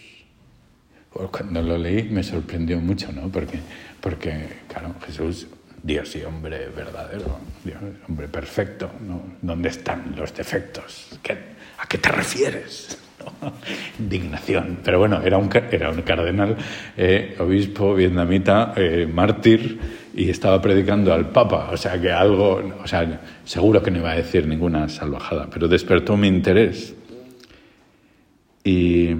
Cuando 1.09 1.61
lo 1.61 1.77
leí 1.77 2.03
me 2.03 2.23
sorprendió 2.23 2.79
mucho, 2.79 3.11
¿no? 3.11 3.29
Porque, 3.29 3.59
porque 4.01 4.47
claro, 4.67 4.93
Jesús 5.05 5.47
Dios 5.87 6.13
y 6.17 6.23
hombre 6.23 6.67
verdadero, 6.75 7.39
Dios, 7.63 7.77
hombre 8.09 8.27
perfecto. 8.27 8.91
¿dónde 9.41 9.69
están 9.69 10.13
los 10.17 10.35
defectos? 10.35 11.17
¿A 11.77 11.87
qué 11.87 11.97
te 11.97 12.09
refieres? 12.09 12.97
Indignación. 13.99 14.79
Pero 14.83 14.99
bueno, 14.99 15.21
era 15.23 15.37
un, 15.37 15.47
cardenal, 15.47 16.57
eh, 16.97 17.37
obispo 17.39 17.95
vietnamita, 17.95 18.73
eh, 18.75 19.09
mártir, 19.09 19.79
y 20.13 20.29
estaba 20.29 20.61
predicando 20.61 21.13
al 21.13 21.29
Papa. 21.29 21.69
O 21.71 21.77
sea 21.77 22.01
que 22.01 22.11
algo, 22.11 22.61
o 22.83 22.87
sea, 22.87 23.21
seguro 23.45 23.81
que 23.81 23.89
no 23.89 23.99
iba 23.99 24.11
a 24.11 24.15
decir 24.15 24.45
ninguna 24.45 24.89
salvajada, 24.89 25.47
pero 25.49 25.69
despertó 25.69 26.17
mi 26.17 26.27
interés. 26.27 26.95
Y, 28.65 29.11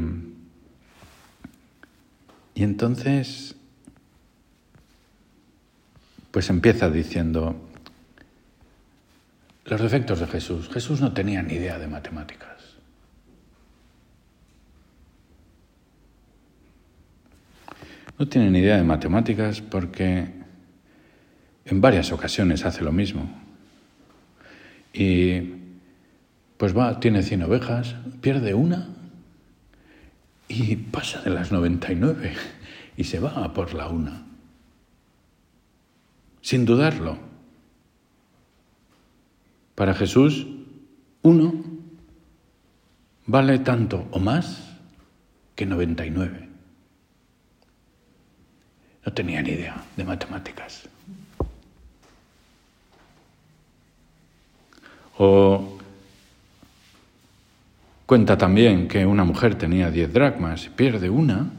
y 2.56 2.64
entonces 2.64 3.57
pues 6.38 6.52
empieza 6.52 6.88
diciendo 6.92 7.56
los 9.66 9.82
defectos 9.82 10.20
de 10.20 10.28
Jesús. 10.28 10.70
Jesús 10.70 11.02
no 11.02 11.12
tenía 11.12 11.42
ni 11.42 11.56
idea 11.56 11.80
de 11.80 11.88
matemáticas. 11.88 12.76
No 18.20 18.28
tiene 18.28 18.52
ni 18.52 18.60
idea 18.60 18.78
de 18.78 18.84
matemáticas 18.84 19.62
porque 19.62 20.28
en 21.66 21.82
varias 21.82 22.12
ocasiones 22.12 22.66
hace 22.66 22.84
lo 22.84 22.92
mismo. 22.92 23.28
Y 24.94 25.56
pues 26.58 26.78
va, 26.78 27.00
tiene 27.00 27.24
100 27.24 27.42
ovejas, 27.42 27.96
pierde 28.22 28.54
una 28.54 28.90
y 30.48 30.76
pasa 30.76 31.20
de 31.24 31.32
las 31.32 31.52
99 31.52 32.32
y 32.96 33.06
se 33.06 33.20
va 33.20 33.44
a 33.44 33.56
por 33.56 33.74
la 33.74 33.88
una 33.88 34.27
sin 36.48 36.64
dudarlo. 36.64 37.18
Para 39.76 39.94
Jesús, 39.94 40.48
uno 41.22 41.54
vale 43.26 43.60
tanto 43.60 44.08
o 44.12 44.20
más 44.20 44.64
que 45.56 45.66
99. 45.66 46.48
No 49.06 49.12
tenía 49.12 49.42
ni 49.42 49.50
idea 49.50 49.84
de 49.98 50.06
matemáticas. 50.06 50.88
O 55.18 55.78
cuenta 58.06 58.38
también 58.38 58.88
que 58.88 59.06
una 59.06 59.26
mujer 59.26 59.56
tenía 59.56 59.92
10 59.92 60.14
dracmas 60.14 60.68
y 60.68 60.70
pierde 60.70 61.10
una, 61.10 61.52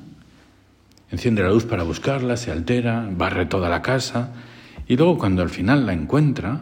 enciende 1.11 1.42
la 1.42 1.51
luz 1.51 1.66
para 1.66 1.83
buscarla, 1.83 2.38
se 2.38 2.51
altera, 2.51 3.07
barre 3.12 3.44
toda 3.44 3.68
la 3.68 3.83
casa 3.83 4.33
y 4.88 4.96
luego 4.96 5.18
cuando 5.18 5.42
al 5.42 5.51
final 5.51 5.85
la 5.85 5.92
encuentra, 5.92 6.61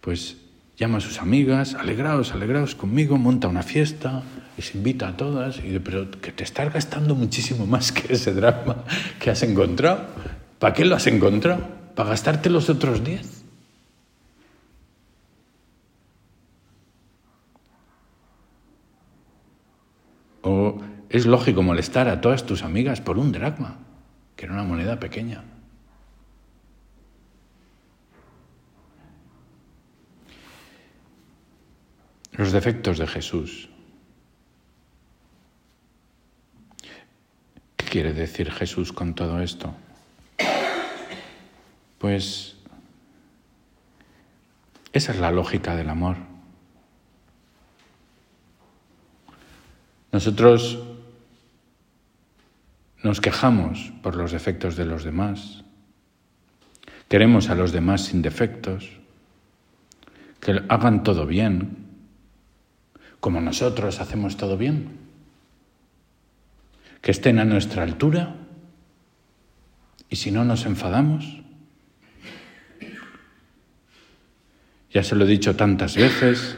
pues 0.00 0.36
llama 0.76 0.98
a 0.98 1.00
sus 1.00 1.20
amigas, 1.20 1.74
alegraos, 1.74 2.32
alegraos 2.32 2.76
conmigo, 2.76 3.18
monta 3.18 3.48
una 3.48 3.64
fiesta, 3.64 4.22
les 4.56 4.74
invita 4.76 5.08
a 5.08 5.16
todas, 5.16 5.58
y 5.58 5.62
dice, 5.62 5.80
pero 5.80 6.08
que 6.12 6.30
te 6.30 6.44
estás 6.44 6.72
gastando 6.72 7.16
muchísimo 7.16 7.66
más 7.66 7.90
que 7.90 8.12
ese 8.12 8.32
drama 8.32 8.84
que 9.18 9.30
has 9.30 9.42
encontrado. 9.42 10.06
¿Para 10.60 10.72
qué 10.72 10.84
lo 10.84 10.94
has 10.94 11.08
encontrado? 11.08 11.66
¿Para 11.96 12.10
gastarte 12.10 12.50
los 12.50 12.70
otros 12.70 13.02
diez? 13.02 13.42
¿O 20.42 20.80
es 21.08 21.26
lógico 21.26 21.64
molestar 21.64 22.08
a 22.08 22.20
todas 22.20 22.46
tus 22.46 22.62
amigas 22.62 23.00
por 23.00 23.18
un 23.18 23.32
dracma, 23.32 23.78
que 24.36 24.44
era 24.44 24.54
una 24.54 24.62
moneda 24.62 25.00
pequeña? 25.00 25.42
Los 32.38 32.52
defectos 32.52 32.98
de 32.98 33.06
Jesús. 33.08 33.68
¿Qué 37.76 37.86
quiere 37.86 38.12
decir 38.12 38.52
Jesús 38.52 38.92
con 38.92 39.14
todo 39.14 39.42
esto? 39.42 39.74
Pues 41.98 42.54
esa 44.92 45.12
es 45.12 45.18
la 45.18 45.32
lógica 45.32 45.74
del 45.74 45.88
amor. 45.88 46.16
Nosotros 50.12 50.78
nos 53.02 53.20
quejamos 53.20 53.92
por 54.00 54.14
los 54.14 54.30
defectos 54.30 54.76
de 54.76 54.84
los 54.84 55.02
demás. 55.02 55.64
Queremos 57.08 57.50
a 57.50 57.56
los 57.56 57.72
demás 57.72 58.04
sin 58.04 58.22
defectos, 58.22 58.88
que 60.38 60.62
hagan 60.68 61.02
todo 61.02 61.26
bien, 61.26 61.87
como 63.20 63.40
nosotros 63.40 64.00
hacemos 64.00 64.36
todo 64.36 64.56
bien, 64.56 64.98
que 67.00 67.10
estén 67.10 67.38
a 67.38 67.44
nuestra 67.44 67.82
altura 67.82 68.36
y 70.08 70.16
si 70.16 70.30
no 70.30 70.44
nos 70.44 70.66
enfadamos. 70.66 71.24
Ya 74.90 75.02
se 75.02 75.14
lo 75.14 75.24
he 75.24 75.28
dicho 75.28 75.54
tantas 75.54 75.96
veces 75.96 76.56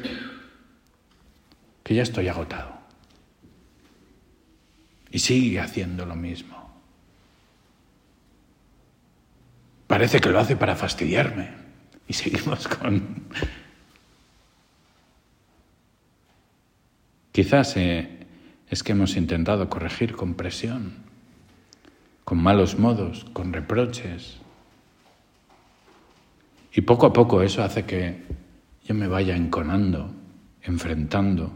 que 1.82 1.94
ya 1.94 2.02
estoy 2.02 2.28
agotado. 2.28 2.78
Y 5.10 5.18
sigue 5.18 5.58
haciendo 5.58 6.06
lo 6.06 6.14
mismo. 6.14 6.70
Parece 9.88 10.20
que 10.20 10.30
lo 10.30 10.38
hace 10.38 10.54
para 10.54 10.76
fastidiarme. 10.76 11.50
Y 12.06 12.12
seguimos 12.12 12.68
con 12.68 13.24
Quizás 17.40 17.74
eh, 17.78 18.06
es 18.68 18.82
que 18.82 18.92
hemos 18.92 19.16
intentado 19.16 19.70
corregir 19.70 20.12
con 20.12 20.34
presión, 20.34 20.92
con 22.22 22.36
malos 22.36 22.78
modos, 22.78 23.24
con 23.32 23.54
reproches. 23.54 24.36
Y 26.74 26.82
poco 26.82 27.06
a 27.06 27.14
poco 27.14 27.40
eso 27.40 27.62
hace 27.62 27.86
que 27.86 28.24
yo 28.84 28.94
me 28.94 29.08
vaya 29.08 29.34
enconando, 29.34 30.12
enfrentando. 30.60 31.50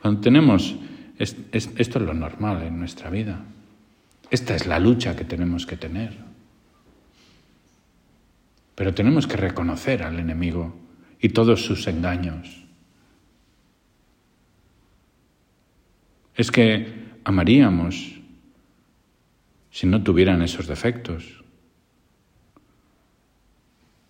Cuando 0.00 0.20
tenemos, 0.20 0.76
esto 1.18 1.58
es 1.74 1.94
lo 1.96 2.14
normal 2.14 2.62
en 2.62 2.78
nuestra 2.78 3.10
vida, 3.10 3.42
esta 4.30 4.54
es 4.54 4.68
la 4.68 4.78
lucha 4.78 5.16
que 5.16 5.24
tenemos 5.24 5.66
que 5.66 5.76
tener. 5.76 6.16
Pero 8.76 8.94
tenemos 8.94 9.26
que 9.26 9.36
reconocer 9.36 10.04
al 10.04 10.20
enemigo 10.20 10.72
y 11.20 11.30
todos 11.30 11.64
sus 11.64 11.88
engaños. 11.88 12.59
Es 16.34 16.50
que 16.50 17.10
amaríamos 17.24 18.20
si 19.70 19.86
no 19.86 20.02
tuvieran 20.02 20.42
esos 20.42 20.66
defectos. 20.66 21.42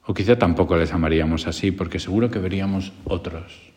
O 0.06 0.14
quizá 0.14 0.37
tampoco 0.37 0.76
les 0.76 0.92
amaríamos 0.92 1.46
así, 1.46 1.70
porque 1.70 2.00
seguro 2.00 2.30
que 2.30 2.38
veríamos 2.38 2.92
otros. 3.04 3.70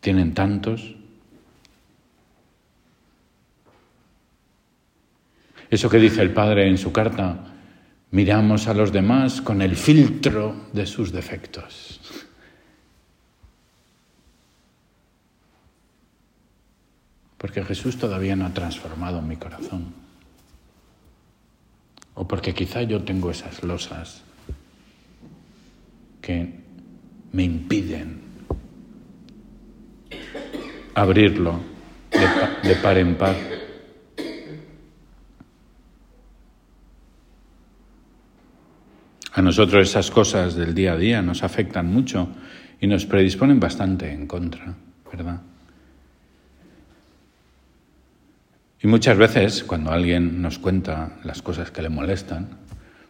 Tienen 0.00 0.34
tantos. 0.34 0.96
Eso 5.70 5.88
que 5.88 5.98
dice 5.98 6.20
el 6.20 6.32
Padre 6.32 6.68
en 6.68 6.78
su 6.78 6.92
carta, 6.92 7.54
miramos 8.10 8.66
a 8.66 8.74
los 8.74 8.92
demás 8.92 9.40
con 9.40 9.62
el 9.62 9.76
filtro 9.76 10.68
de 10.72 10.84
sus 10.84 11.12
defectos. 11.12 12.00
Porque 17.40 17.64
Jesús 17.64 17.96
todavía 17.96 18.36
no 18.36 18.44
ha 18.44 18.52
transformado 18.52 19.22
mi 19.22 19.36
corazón. 19.36 19.94
O 22.12 22.28
porque 22.28 22.52
quizá 22.52 22.82
yo 22.82 23.00
tengo 23.02 23.30
esas 23.30 23.64
losas 23.64 24.20
que 26.20 26.52
me 27.32 27.44
impiden 27.44 28.20
abrirlo 30.94 31.60
de, 32.62 32.76
par 32.76 32.98
en 32.98 33.14
par. 33.14 33.36
A 39.32 39.40
nosotros 39.40 39.88
esas 39.88 40.10
cosas 40.10 40.56
del 40.56 40.74
día 40.74 40.92
a 40.92 40.96
día 40.98 41.22
nos 41.22 41.42
afectan 41.42 41.86
mucho 41.86 42.28
y 42.82 42.86
nos 42.86 43.06
predisponen 43.06 43.58
bastante 43.58 44.12
en 44.12 44.26
contra, 44.26 44.74
¿verdad? 45.10 45.40
Y 48.82 48.86
muchas 48.86 49.16
veces 49.18 49.62
cuando 49.64 49.92
alguien 49.92 50.40
nos 50.40 50.58
cuenta 50.58 51.18
las 51.24 51.42
cosas 51.42 51.70
que 51.70 51.82
le 51.82 51.90
molestan, 51.90 52.48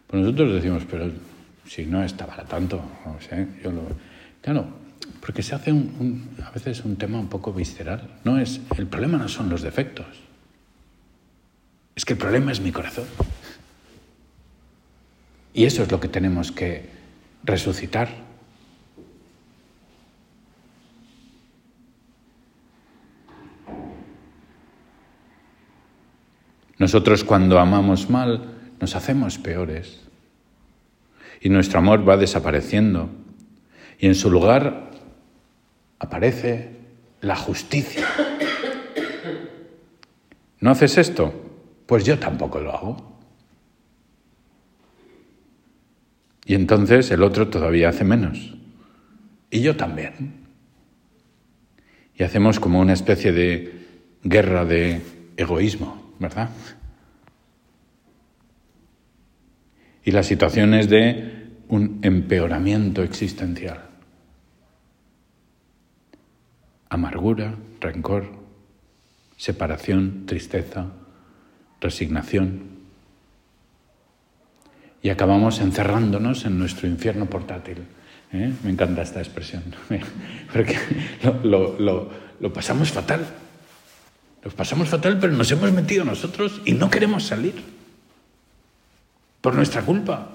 pues 0.07 0.21
nosotros 0.21 0.53
decimos, 0.53 0.83
pero 0.89 1.09
si 1.65 1.85
no 1.85 2.03
está 2.03 2.25
para 2.25 2.43
tanto, 2.43 2.81
no 3.05 3.17
sé, 3.21 3.47
yo 3.63 3.71
lo... 3.71 3.83
Claro, 4.41 4.67
porque 5.21 5.41
se 5.43 5.55
hace 5.55 5.71
a 5.71 6.51
veces 6.51 6.83
un 6.83 6.97
tema 6.97 7.19
un 7.19 7.29
poco 7.29 7.53
visceral. 7.53 8.09
No 8.25 8.37
es, 8.37 8.59
el 8.77 8.87
problema 8.87 9.17
no 9.17 9.29
son 9.29 9.49
los 9.49 9.61
defectos, 9.61 10.07
es 11.95 12.05
que 12.05 12.13
el 12.13 12.19
problema 12.19 12.51
es 12.51 12.59
mi 12.59 12.71
corazón. 12.71 13.05
Y 15.53 15.65
eso 15.65 15.83
es 15.83 15.91
lo 15.91 15.99
que 15.99 16.07
tenemos 16.07 16.51
que 16.51 16.89
resucitar. 17.43 18.09
Nosotros 26.91 27.23
cuando 27.23 27.57
amamos 27.57 28.09
mal 28.09 28.73
nos 28.81 28.97
hacemos 28.97 29.37
peores 29.37 30.01
y 31.39 31.47
nuestro 31.47 31.79
amor 31.79 32.03
va 32.07 32.17
desapareciendo 32.17 33.09
y 33.97 34.07
en 34.07 34.15
su 34.15 34.29
lugar 34.29 34.91
aparece 35.99 36.71
la 37.21 37.37
justicia. 37.37 38.05
¿No 40.59 40.71
haces 40.71 40.97
esto? 40.97 41.33
Pues 41.85 42.03
yo 42.03 42.19
tampoco 42.19 42.59
lo 42.59 42.75
hago. 42.75 43.17
Y 46.45 46.55
entonces 46.55 47.09
el 47.11 47.23
otro 47.23 47.47
todavía 47.47 47.87
hace 47.87 48.03
menos. 48.03 48.53
Y 49.49 49.61
yo 49.61 49.77
también. 49.77 50.41
Y 52.17 52.23
hacemos 52.23 52.59
como 52.59 52.81
una 52.81 52.91
especie 52.91 53.31
de 53.31 53.87
guerra 54.25 54.65
de 54.65 54.99
egoísmo, 55.37 56.15
¿verdad? 56.19 56.49
Y 60.03 60.11
la 60.11 60.23
situación 60.23 60.73
es 60.73 60.89
de 60.89 61.47
un 61.67 61.99
empeoramiento 62.01 63.03
existencial. 63.03 63.81
Amargura, 66.89 67.55
rencor, 67.79 68.31
separación, 69.37 70.25
tristeza, 70.25 70.87
resignación. 71.79 72.69
y 75.03 75.09
acabamos 75.09 75.59
encerrándonos 75.61 76.45
en 76.45 76.59
nuestro 76.59 76.87
infierno 76.87 77.25
portátil. 77.25 77.77
¿eh? 78.33 78.53
Me 78.63 78.69
encanta 78.69 79.01
esta 79.01 79.19
expresión, 79.19 79.63
porque 80.53 80.77
lo 81.43 82.53
pasamos 82.53 82.91
fatal. 82.91 83.25
Lo 84.43 84.51
pasamos 84.51 84.89
fatal, 84.89 85.17
pero 85.19 85.33
nos 85.33 85.51
hemos 85.51 85.71
metido 85.71 86.03
nosotros 86.03 86.61
y 86.65 86.73
no 86.73 86.89
queremos 86.89 87.23
salir. 87.23 87.80
Por 89.41 89.55
nuestra 89.55 89.81
culpa. 89.81 90.29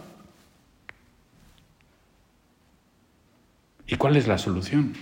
¿Y 3.86 3.94
cuál 3.96 4.16
es 4.16 4.26
la 4.26 4.36
solución? 4.36 4.94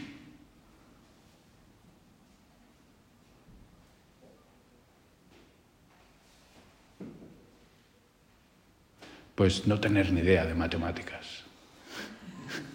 Pues 9.34 9.66
no 9.66 9.80
tener 9.80 10.12
ni 10.12 10.20
idea 10.20 10.44
de 10.44 10.54
matemáticas. 10.54 11.42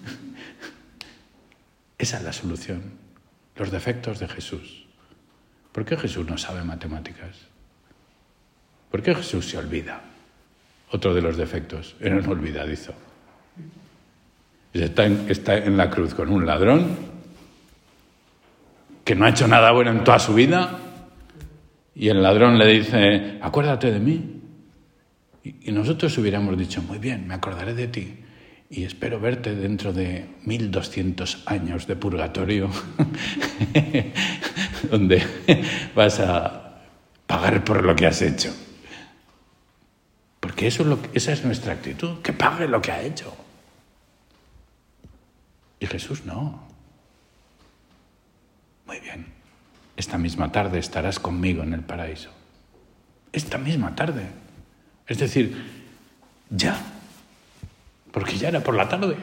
Esa 1.97 2.17
es 2.17 2.23
la 2.23 2.33
solución. 2.33 2.97
Los 3.55 3.71
defectos 3.71 4.19
de 4.19 4.27
Jesús. 4.27 4.87
¿Por 5.71 5.85
qué 5.85 5.95
Jesús 5.95 6.25
no 6.27 6.37
sabe 6.37 6.63
matemáticas? 6.63 7.37
¿Por 8.89 9.03
qué 9.03 9.13
Jesús 9.13 9.47
se 9.47 9.57
olvida? 9.57 10.01
Otro 10.91 11.13
de 11.13 11.21
los 11.21 11.37
defectos, 11.37 11.95
era 11.99 12.17
un 12.17 12.27
olvidadizo. 12.27 12.93
Está 14.73 15.05
en, 15.05 15.25
está 15.29 15.57
en 15.57 15.77
la 15.77 15.89
cruz 15.89 16.13
con 16.13 16.29
un 16.29 16.45
ladrón 16.45 17.09
que 19.03 19.15
no 19.15 19.25
ha 19.25 19.29
hecho 19.29 19.47
nada 19.47 19.71
bueno 19.71 19.91
en 19.91 20.03
toda 20.03 20.19
su 20.19 20.33
vida 20.33 20.79
y 21.95 22.09
el 22.09 22.21
ladrón 22.21 22.57
le 22.57 22.67
dice, 22.67 23.39
acuérdate 23.41 23.91
de 23.91 23.99
mí. 23.99 24.35
Y 25.43 25.71
nosotros 25.71 26.17
hubiéramos 26.17 26.57
dicho, 26.57 26.81
muy 26.81 26.97
bien, 26.99 27.27
me 27.27 27.33
acordaré 27.33 27.73
de 27.73 27.87
ti 27.87 28.19
y 28.69 28.83
espero 28.83 29.19
verte 29.19 29.55
dentro 29.55 29.91
de 29.91 30.27
1200 30.45 31.43
años 31.47 31.87
de 31.87 31.95
purgatorio, 31.95 32.69
donde 34.91 35.23
vas 35.95 36.19
a 36.19 36.83
pagar 37.25 37.63
por 37.63 37.83
lo 37.83 37.95
que 37.95 38.05
has 38.05 38.21
hecho. 38.21 38.53
Porque 40.39 40.67
eso 40.67 40.83
es 40.83 40.89
lo 40.89 40.99
esa 41.13 41.33
es 41.33 41.43
nuestra 41.43 41.73
actitud, 41.73 42.21
que 42.21 42.33
pague 42.33 42.67
lo 42.67 42.81
que 42.81 42.91
ha 42.91 43.01
hecho. 43.01 43.35
Y 45.79 45.85
Jesús 45.85 46.25
no. 46.25 46.61
Muy 48.85 48.99
bien, 48.99 49.27
esta 49.97 50.17
misma 50.17 50.51
tarde 50.51 50.79
estarás 50.79 51.19
conmigo 51.19 51.63
en 51.63 51.73
el 51.73 51.81
paraíso. 51.81 52.31
Esta 53.31 53.57
misma 53.57 53.95
tarde. 53.95 54.27
Es 55.07 55.19
decir, 55.19 55.55
ya, 56.49 56.79
porque 58.11 58.37
ya 58.37 58.49
era 58.49 58.61
por 58.61 58.75
la 58.75 58.87
tarde. 58.89 59.17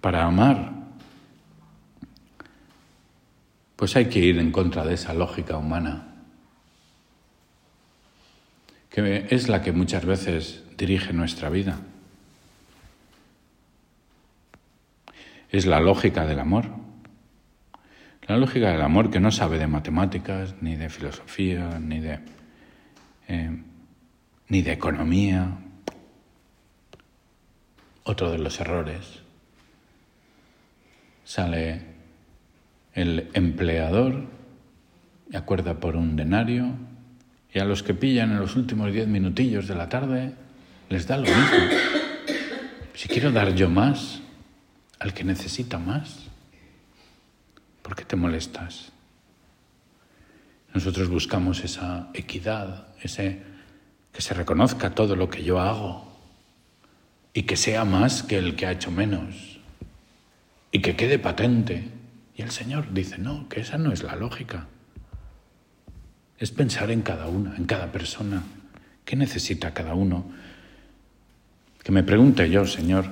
Para 0.00 0.24
amar, 0.24 0.73
pues 3.76 3.96
hay 3.96 4.06
que 4.06 4.20
ir 4.20 4.38
en 4.38 4.52
contra 4.52 4.84
de 4.84 4.94
esa 4.94 5.14
lógica 5.14 5.56
humana, 5.56 6.14
que 8.90 9.26
es 9.30 9.48
la 9.48 9.62
que 9.62 9.72
muchas 9.72 10.04
veces 10.04 10.62
dirige 10.76 11.12
nuestra 11.12 11.50
vida. 11.50 11.80
Es 15.50 15.66
la 15.66 15.80
lógica 15.80 16.26
del 16.26 16.40
amor. 16.40 16.70
La 18.26 18.36
lógica 18.38 18.70
del 18.70 18.82
amor 18.82 19.10
que 19.10 19.20
no 19.20 19.30
sabe 19.30 19.58
de 19.58 19.66
matemáticas, 19.66 20.54
ni 20.60 20.76
de 20.76 20.88
filosofía, 20.88 21.78
ni 21.78 22.00
de, 22.00 22.20
eh, 23.28 23.62
ni 24.48 24.62
de 24.62 24.72
economía. 24.72 25.58
Otro 28.04 28.30
de 28.30 28.38
los 28.38 28.58
errores. 28.60 29.22
Sale 31.24 31.93
el 32.94 33.28
empleador 33.34 34.24
acuerda 35.32 35.80
por 35.80 35.96
un 35.96 36.16
denario 36.16 36.72
y 37.52 37.58
a 37.58 37.64
los 37.64 37.82
que 37.82 37.94
pillan 37.94 38.32
en 38.32 38.40
los 38.40 38.56
últimos 38.56 38.92
diez 38.92 39.06
minutillos 39.06 39.68
de 39.68 39.74
la 39.74 39.88
tarde 39.88 40.32
les 40.88 41.06
da 41.06 41.16
lo 41.16 41.24
mismo. 41.24 41.78
Si 42.94 43.08
quiero 43.08 43.32
dar 43.32 43.54
yo 43.54 43.68
más 43.68 44.20
al 44.98 45.12
que 45.12 45.24
necesita 45.24 45.78
más. 45.78 46.20
¿Por 47.82 47.94
qué 47.94 48.04
te 48.04 48.16
molestas? 48.16 48.92
Nosotros 50.72 51.08
buscamos 51.08 51.62
esa 51.62 52.08
equidad, 52.14 52.88
ese 53.02 53.42
que 54.12 54.22
se 54.22 54.32
reconozca 54.32 54.94
todo 54.94 55.14
lo 55.14 55.28
que 55.28 55.44
yo 55.44 55.60
hago 55.60 56.10
y 57.34 57.42
que 57.42 57.56
sea 57.56 57.84
más 57.84 58.22
que 58.22 58.38
el 58.38 58.56
que 58.56 58.66
ha 58.66 58.72
hecho 58.72 58.90
menos 58.90 59.60
y 60.72 60.80
que 60.80 60.96
quede 60.96 61.18
patente. 61.18 61.90
Y 62.36 62.42
el 62.42 62.50
Señor 62.50 62.92
dice, 62.92 63.18
no, 63.18 63.48
que 63.48 63.60
esa 63.60 63.78
no 63.78 63.92
es 63.92 64.02
la 64.02 64.16
lógica. 64.16 64.66
Es 66.38 66.50
pensar 66.50 66.90
en 66.90 67.02
cada 67.02 67.28
una, 67.28 67.56
en 67.56 67.64
cada 67.64 67.92
persona. 67.92 68.42
¿Qué 69.04 69.14
necesita 69.14 69.72
cada 69.72 69.94
uno? 69.94 70.24
Que 71.82 71.92
me 71.92 72.02
pregunte 72.02 72.50
yo, 72.50 72.66
Señor, 72.66 73.10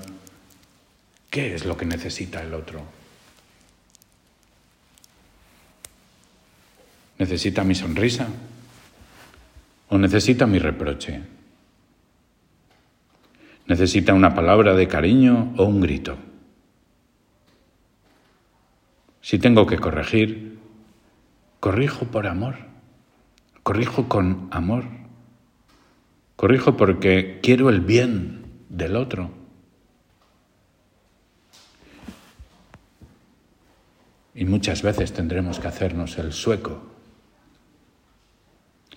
¿qué 1.31 1.55
es 1.55 1.65
lo 1.65 1.77
que 1.77 1.87
necesita 1.87 2.43
el 2.43 2.53
otro? 2.55 2.83
¿Necesita 7.19 7.63
mi 7.63 7.77
sonrisa? 7.77 8.27
¿O 9.89 9.99
necesita 9.99 10.47
mi 10.47 10.59
reproche? 10.59 11.21
¿Necesita 13.67 14.15
una 14.15 14.35
palabra 14.35 14.75
de 14.75 14.89
cariño 14.89 15.55
o 15.57 15.65
un 15.65 15.81
grito? 15.81 16.17
Si 19.23 19.39
tengo 19.39 19.67
que 19.67 19.79
corregir, 19.79 20.59
corrijo 21.61 22.07
por 22.07 22.27
amor, 22.27 22.57
corrijo 23.63 24.09
con 24.09 24.49
amor, 24.51 24.85
corrijo 26.37 26.77
porque 26.77 27.39
quiero 27.41 27.71
el 27.71 27.81
bien 27.81 28.45
del 28.69 28.97
otro. 28.97 29.31
Y 34.35 34.45
muchas 34.45 34.83
veces 34.83 35.13
tendremos 35.13 35.61
que 35.61 35.69
hacernos 35.69 36.19
el 36.19 36.33
sueco 36.33 36.92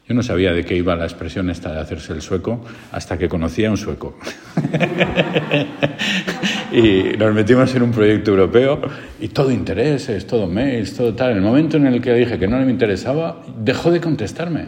yo 0.07 0.13
no 0.13 0.21
sabía 0.21 0.53
de 0.53 0.63
qué 0.63 0.75
iba 0.75 0.95
la 0.95 1.05
expresión 1.05 1.49
esta 1.49 1.73
de 1.73 1.79
hacerse 1.79 2.13
el 2.13 2.21
sueco 2.21 2.63
hasta 2.91 3.17
que 3.17 3.27
conocía 3.27 3.69
a 3.69 3.71
un 3.71 3.77
sueco. 3.77 4.19
y 6.71 7.17
nos 7.17 7.33
metimos 7.33 7.73
en 7.73 7.81
un 7.81 7.91
proyecto 7.91 8.29
europeo 8.29 8.81
y 9.19 9.29
todo 9.29 9.49
intereses, 9.49 10.27
todo 10.27 10.45
mails, 10.45 10.95
todo 10.95 11.15
tal. 11.15 11.31
En 11.31 11.37
el 11.37 11.43
momento 11.43 11.77
en 11.77 11.87
el 11.87 12.01
que 12.01 12.13
dije 12.13 12.37
que 12.37 12.47
no 12.47 12.59
me 12.59 12.69
interesaba, 12.69 13.41
dejó 13.57 13.89
de 13.89 13.99
contestarme. 13.99 14.67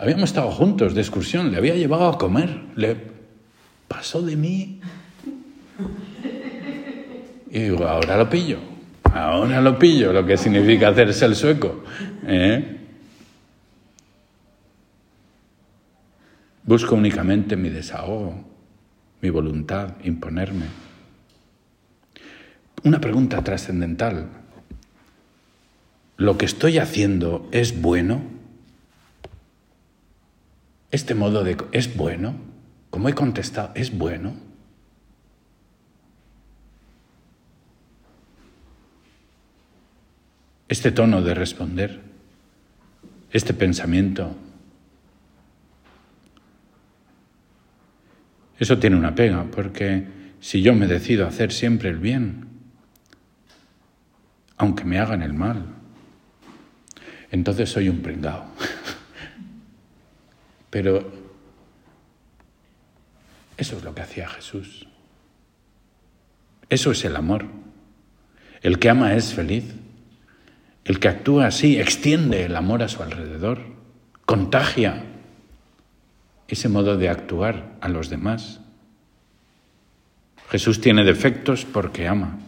Habíamos 0.00 0.30
estado 0.30 0.50
juntos 0.50 0.96
de 0.96 1.00
excursión, 1.00 1.52
le 1.52 1.58
había 1.58 1.76
llevado 1.76 2.08
a 2.08 2.18
comer, 2.18 2.50
le 2.74 2.96
pasó 3.86 4.20
de 4.20 4.34
mí. 4.34 4.80
Y 7.52 7.60
digo, 7.60 7.86
ahora 7.86 8.16
lo 8.16 8.28
pillo, 8.28 8.58
ahora 9.12 9.60
lo 9.60 9.78
pillo, 9.78 10.12
lo 10.12 10.26
que 10.26 10.36
significa 10.36 10.88
hacerse 10.88 11.26
el 11.26 11.36
sueco. 11.36 11.84
¿eh? 12.26 12.80
Busco 16.64 16.94
únicamente 16.94 17.56
mi 17.56 17.70
desahogo, 17.70 18.44
mi 19.20 19.30
voluntad, 19.30 19.94
imponerme. 20.04 20.66
Una 22.84 23.00
pregunta 23.00 23.42
trascendental. 23.42 24.28
¿Lo 26.16 26.38
que 26.38 26.46
estoy 26.46 26.78
haciendo 26.78 27.48
es 27.50 27.80
bueno? 27.80 28.22
¿Este 30.92 31.14
modo 31.14 31.42
de... 31.42 31.56
es 31.72 31.96
bueno? 31.96 32.34
Como 32.90 33.08
he 33.08 33.14
contestado, 33.14 33.72
¿es 33.74 33.96
bueno? 33.96 34.34
Este 40.68 40.92
tono 40.92 41.22
de 41.22 41.34
responder, 41.34 42.00
este 43.32 43.52
pensamiento, 43.52 44.36
Eso 48.62 48.78
tiene 48.78 48.94
una 48.94 49.12
pega, 49.12 49.42
porque 49.50 50.06
si 50.38 50.62
yo 50.62 50.72
me 50.72 50.86
decido 50.86 51.24
a 51.24 51.30
hacer 51.30 51.50
siempre 51.50 51.88
el 51.88 51.98
bien, 51.98 52.46
aunque 54.56 54.84
me 54.84 55.00
hagan 55.00 55.20
el 55.20 55.32
mal, 55.32 55.66
entonces 57.32 57.70
soy 57.70 57.88
un 57.88 58.02
pringao. 58.02 58.46
Pero 60.70 61.12
eso 63.56 63.78
es 63.78 63.82
lo 63.82 63.96
que 63.96 64.02
hacía 64.02 64.28
Jesús. 64.28 64.86
Eso 66.68 66.92
es 66.92 67.04
el 67.04 67.16
amor. 67.16 67.46
El 68.60 68.78
que 68.78 68.90
ama 68.90 69.14
es 69.14 69.34
feliz. 69.34 69.74
El 70.84 71.00
que 71.00 71.08
actúa 71.08 71.48
así 71.48 71.80
extiende 71.80 72.44
el 72.44 72.54
amor 72.54 72.84
a 72.84 72.88
su 72.88 73.02
alrededor, 73.02 73.58
contagia 74.24 75.11
ese 76.52 76.68
modo 76.68 76.98
de 76.98 77.08
actuar 77.08 77.78
a 77.80 77.88
los 77.88 78.10
demás. 78.10 78.60
Jesús 80.50 80.82
tiene 80.82 81.02
defectos 81.02 81.64
porque 81.64 82.06
ama, 82.06 82.38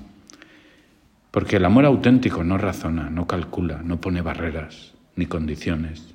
porque 1.31 1.57
el 1.57 1.64
amor 1.64 1.87
auténtico 1.87 2.45
no 2.45 2.59
razona, 2.59 3.09
no 3.09 3.27
calcula, 3.27 3.81
no 3.83 4.03
pone 4.03 4.21
barreras 4.21 4.93
ni 5.17 5.25
condiciones, 5.25 6.14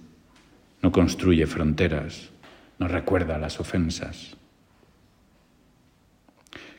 no 0.83 0.91
construye 0.91 1.47
fronteras, 1.47 2.29
no 2.77 2.87
recuerda 2.87 3.39
las 3.39 3.59
ofensas. 3.59 4.37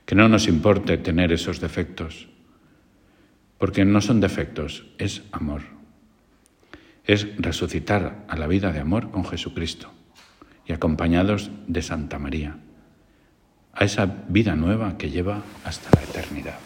Que 0.06 0.14
no 0.14 0.28
nos 0.28 0.46
importe 0.46 0.96
tener 0.96 1.32
esos 1.32 1.58
defectos, 1.58 2.28
porque 3.58 3.84
no 3.84 4.00
son 4.00 4.20
defectos, 4.20 4.86
es 4.96 5.22
amor. 5.32 5.62
Es 7.04 7.26
resucitar 7.36 8.24
a 8.28 8.36
la 8.36 8.46
vida 8.46 8.70
de 8.72 8.78
amor 8.78 9.10
con 9.10 9.24
Jesucristo 9.24 9.90
y 10.70 10.72
acompañados 10.72 11.50
de 11.66 11.82
Santa 11.82 12.20
María, 12.20 12.56
a 13.72 13.84
esa 13.84 14.06
vida 14.28 14.54
nueva 14.54 14.98
que 14.98 15.10
lleva 15.10 15.42
hasta 15.64 15.90
la 15.98 16.04
eternidad. 16.04 16.60